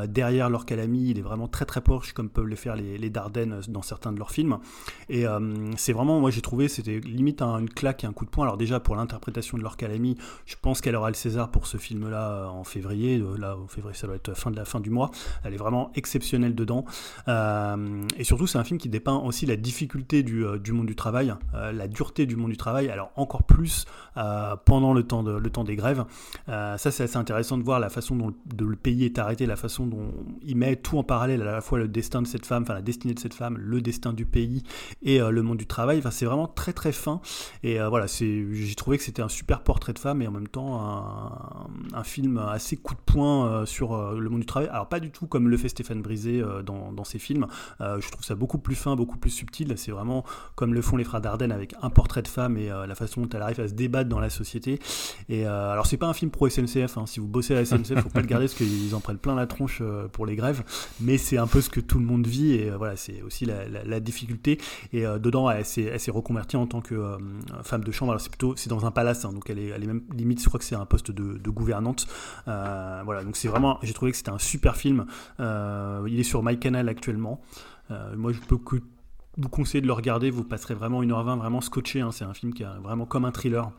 [0.08, 3.10] derrière leur calamie, il est vraiment très très proche, comme peuvent le faire les, les
[3.10, 4.60] Dardennes dans certains de leurs films.
[5.10, 5.26] Et
[5.78, 8.46] c'est vraiment, moi j'ai trouvé, c'était limite une claque et un coup de poing.
[8.46, 11.78] Alors déjà pour l'interprétation de leur calamie, je pense qu'elle aura le César pour ce
[11.78, 13.24] film-là en février.
[13.56, 15.12] Au février, ça doit être fin la fin du mois.
[15.44, 16.86] Elle est vraiment exceptionnelle dedans.
[17.28, 20.96] Euh, et surtout, c'est un film qui dépeint aussi la difficulté du, euh, monde du
[20.96, 23.86] travail, euh, la dureté du monde du travail, alors encore plus
[24.66, 25.24] pendant le temps,
[25.64, 26.04] des grèves.
[26.48, 29.86] ça, c'est assez intéressant de voir la façon dont le, pays est arrêté, la façon
[29.86, 32.74] dont il met tout en parallèle, à la fois le destin de cette femme, enfin
[32.74, 34.64] la destinée de cette femme, le destin du pays
[35.04, 36.00] et le monde du travail.
[36.00, 37.22] Enfin, c'est vraiment très très fin.
[37.62, 40.82] Et voilà, j'ai trouvé que c'était un super portrait de femme et en même temps
[41.94, 44.70] un film assez coup de poing euh, sur euh, le monde du travail.
[44.70, 47.48] Alors pas du tout comme le fait Stéphane Brisé euh, dans, ses films.
[47.80, 49.74] je trouve ça beaucoup plus fin, beaucoup plus subtil.
[49.78, 50.26] C'est vraiment
[50.56, 53.30] comme le font les frères Dardenne avec un portrait de femme et la façon dont
[53.30, 54.80] elle arrive à se débattre dans la société.
[55.30, 56.98] Et alors c'est pas un film pro SNCF.
[56.98, 57.06] Hein.
[57.06, 59.36] Si vous bossez à la SNCF, faut pas le garder parce qu'ils en prennent plein
[59.36, 59.82] la tronche
[60.12, 60.64] pour les grèves.
[61.00, 64.00] Mais c'est un peu ce que tout le monde vit et voilà, c'est aussi la,
[64.00, 64.60] difficulté.
[64.92, 67.18] Et dedans, elle s'est reconvertie en tant que
[67.64, 68.12] femme de chambre.
[68.12, 69.32] Alors c'est plutôt c'est dans un palace, hein.
[69.32, 71.50] donc elle est, elle est même limite, je crois que c'est un poste de, de
[71.50, 72.08] gouvernante.
[72.46, 75.06] voilà, donc c'est vraiment, j'ai trouvé que c'était un super film.
[75.42, 77.42] Euh, il est sur MyCanal actuellement.
[77.92, 78.78] Euh, moi, je peux que
[79.36, 80.30] vous conseiller de le regarder.
[80.30, 82.00] Vous passerez vraiment 1h20 vraiment scotché.
[82.00, 82.12] Hein.
[82.14, 83.70] C'est un film qui est vraiment comme un thriller.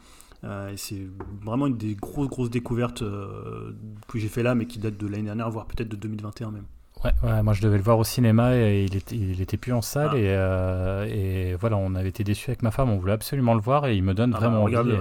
[0.45, 1.09] Euh, c'est
[1.43, 5.23] vraiment une des grosses, grosses découvertes que j'ai fait là, mais qui date de l'année
[5.23, 6.67] dernière, voire peut-être de 2021 même.
[7.05, 9.83] Ouais, moi je devais le voir au cinéma et il était, il était plus en
[9.83, 11.07] salle ah.
[11.07, 13.87] et, et, voilà, on avait été déçus avec ma femme, on voulait absolument le voir
[13.87, 14.93] et il me donne ah bah, vraiment envie.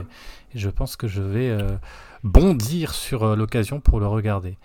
[0.53, 1.57] Et, je pense que je vais
[2.23, 4.57] bondir sur euh, l'occasion pour le regarder.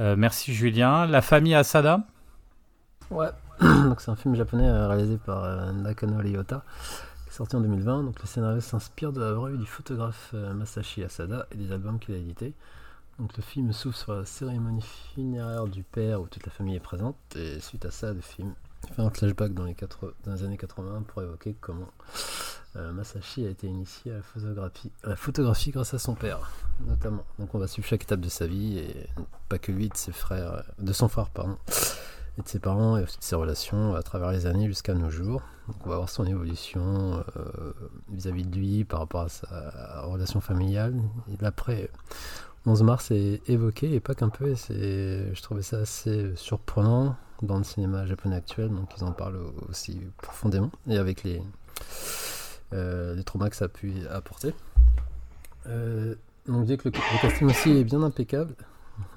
[0.00, 1.06] Euh, merci Julien.
[1.06, 2.00] La famille Asada?
[3.10, 3.28] Ouais,
[3.60, 6.62] donc c'est un film japonais euh, réalisé par Nakano Ryota,
[7.24, 8.04] qui est sorti en 2020.
[8.04, 11.98] Donc le scénario s'inspire de la vraie vie du photographe Masashi Asada et des albums
[11.98, 12.54] qu'il a édités.
[13.18, 16.80] Donc le film s'ouvre sur la cérémonie funéraire du père où toute la famille est
[16.80, 17.16] présente.
[17.34, 18.54] Et suite à ça, le film
[18.94, 21.88] fait un flashback dans les, années 80 pour évoquer comment
[22.76, 26.50] euh, Masashi a été initié à la, photographie, la photographie grâce à son père,
[26.86, 27.24] notamment.
[27.38, 29.08] Donc on va suivre chaque étape de sa vie, et
[29.48, 31.56] pas que lui, de ses frères, euh, de son frère, pardon,
[32.38, 35.10] et de ses parents, et aussi de ses relations à travers les années jusqu'à nos
[35.10, 35.42] jours.
[35.66, 37.72] Donc on va voir son évolution euh,
[38.10, 40.94] vis-à-vis de lui par rapport à sa relation familiale.
[41.32, 41.90] Et l'après,
[42.66, 44.54] 11 mars est évoqué, et pas qu'un peu, et
[45.32, 50.00] je trouvais ça assez surprenant dans le cinéma japonais actuel, donc ils en parlent aussi
[50.18, 51.40] profondément, et avec les
[52.74, 54.52] euh, les traumas que ça a pu apporter.
[55.66, 56.14] Euh,
[56.46, 58.54] donc, dit que le, casting aussi est bien impeccable.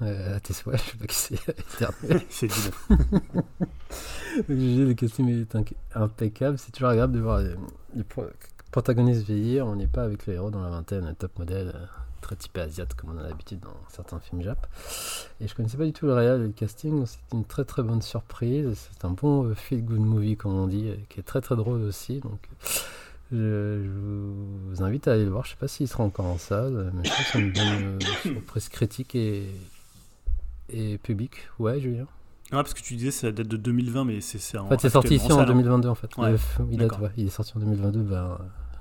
[0.00, 1.38] Euh, à tes souhaits, je sais pas qui c'est.
[2.30, 2.48] c'est
[4.48, 5.54] le casting est
[5.94, 6.58] impeccable.
[6.58, 7.54] C'est toujours agréable de voir les,
[8.70, 9.66] protagonistes vieillir.
[9.66, 11.74] On n'est pas avec le héros dans la vingtaine, un top modèle
[12.22, 14.66] très typé asiate comme on a l'habitude dans certains films jap.
[15.40, 17.82] Et je connaissais pas du tout le réel et le casting, c'est une très très
[17.82, 18.88] bonne surprise.
[18.92, 22.20] C'est un bon feel good movie comme on dit, qui est très très drôle aussi.
[22.20, 22.48] Donc
[23.32, 23.88] je,
[24.68, 25.44] vous invite à aller le voir.
[25.44, 27.84] Je sais pas s'il sera encore en salle, mais je pense que c'est une bonne
[27.84, 29.46] euh, surprise critique et,
[30.70, 31.48] et publique.
[31.58, 32.06] Ouais, Julien?
[32.50, 35.14] Ah, parce que tu disais ça date de 2020, mais c'est en fait c'est sorti
[35.14, 36.10] ici en, 2022 en fait.
[36.18, 36.38] il,
[37.16, 38.38] il, est sorti en 2022 ben,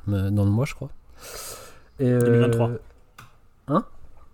[0.10, 0.90] euh, dans le mois, je crois.
[2.00, 2.70] Et, 2023.
[2.70, 2.78] Euh,
[3.68, 3.86] hein?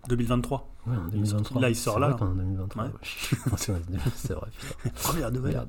[0.08, 0.68] 2023.
[0.86, 1.60] Ouais, en 2023.
[1.60, 2.16] Là, il sort là.
[2.18, 2.84] En 2023.
[2.84, 2.90] Ouais.
[3.56, 3.72] c'est
[4.32, 4.48] vrai.
[5.02, 5.66] Première nouvelle.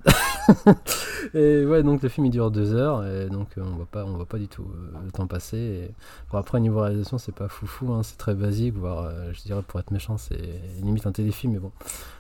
[1.34, 4.06] et ouais, donc le film il dure deux heures et donc euh, on voit pas,
[4.06, 5.58] on voit pas du tout euh, le temps passer.
[5.58, 5.92] Et...
[6.32, 9.62] Bon, après niveau réalisation, c'est pas foufou, hein, c'est très basique, voire euh, je dirais
[9.68, 11.72] pour être méchant, c'est limite un téléfilm, mais bon,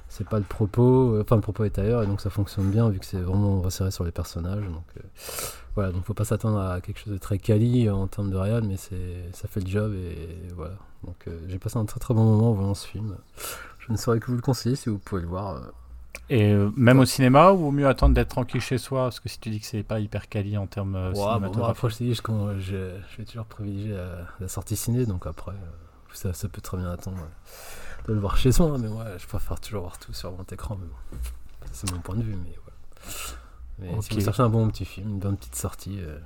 [0.09, 1.19] c'est pas le propos.
[1.21, 3.91] Enfin, le propos est ailleurs et donc ça fonctionne bien vu que c'est vraiment resserré
[3.91, 4.65] sur les personnages.
[4.65, 4.83] Donc
[5.75, 8.63] voilà, donc faut pas s'attendre à quelque chose de très quali en termes de réal,
[8.63, 10.75] mais c'est ça fait le job et voilà.
[11.05, 13.15] Donc j'ai passé un très très bon moment en voyant ce film.
[13.79, 15.61] Je ne saurais que vous le conseiller si vous pouvez le voir
[16.29, 19.03] Et euh, même au cinéma ou mieux attendre d'être tranquille chez soi?
[19.03, 21.23] Parce que si tu dis que c'est pas hyper quali en termes euh, Ouais, bon,
[21.33, 21.69] cinématographiques.
[21.77, 25.25] après, je dis, je, quand- je, je vais toujours privilégier la, la sortie ciné, donc
[25.25, 27.25] après, euh, ça, ça peut très bien attendre euh,
[28.09, 30.51] de le voir chez soi, hein, mais moi, je préfère toujours voir tout sur grand
[30.51, 31.17] écran, mais bon,
[31.71, 32.77] c'est mon point de vue, mais voilà.
[33.79, 34.03] Mais Ok.
[34.03, 36.17] si vous cherchez un bon petit film, une bonne petite sortie, euh,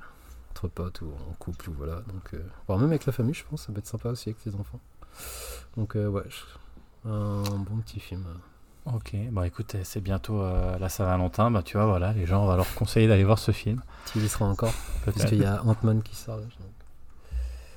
[0.50, 3.44] entre potes ou en couple, ou voilà, donc, euh, voire même avec la famille, je
[3.48, 4.80] pense, ça peut être sympa aussi avec les enfants.
[5.76, 6.22] Donc, euh, ouais,
[7.04, 8.24] un bon petit film.
[8.86, 12.46] Ok, bah écoute, c'est bientôt euh, la Saint-Valentin, bah tu vois, voilà, les gens, on
[12.46, 13.82] va leur conseiller d'aller voir ce film.
[14.12, 14.74] Tu y seras encore,
[15.04, 16.44] parce qu'il y a Ant-Man qui sort là.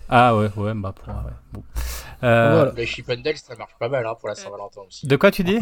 [0.09, 1.31] Ah ouais, ouais, bah pour ouais.
[1.53, 1.63] Bon.
[2.23, 2.71] Euh, Voilà.
[2.75, 5.05] Les Chippendales, ça marche pas mal hein, pour la Saint-Valentin aussi.
[5.07, 5.59] De quoi tu dis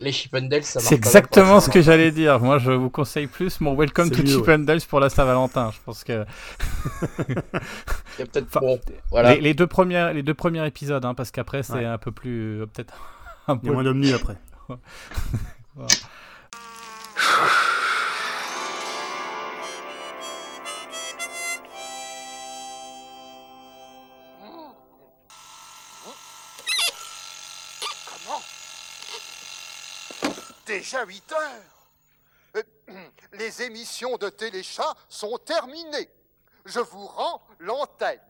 [0.00, 2.38] Les Chippendales, ça marche C'est pas exactement ce que j'allais dire.
[2.40, 4.78] Moi, je vous conseille plus mon Welcome to mieux, Chip ouais.
[4.88, 5.70] pour la Saint-Valentin.
[5.72, 6.24] Je pense que
[7.28, 7.34] Il
[8.20, 8.80] y a peut-être Enfin, bon,
[9.10, 9.34] voilà.
[9.34, 11.84] les, les deux premières, les deux premiers épisodes, hein, parce qu'après c'est Ouais.
[11.84, 12.94] un peu plus, euh, peut-être
[13.48, 13.72] un Il y a peu.
[13.74, 14.36] moins d'hommes nus après.
[30.78, 31.88] déjà 8 heures.
[32.56, 32.62] Euh,
[33.32, 36.08] les émissions de Téléchat sont terminées.
[36.64, 38.20] Je vous rends l'antenne.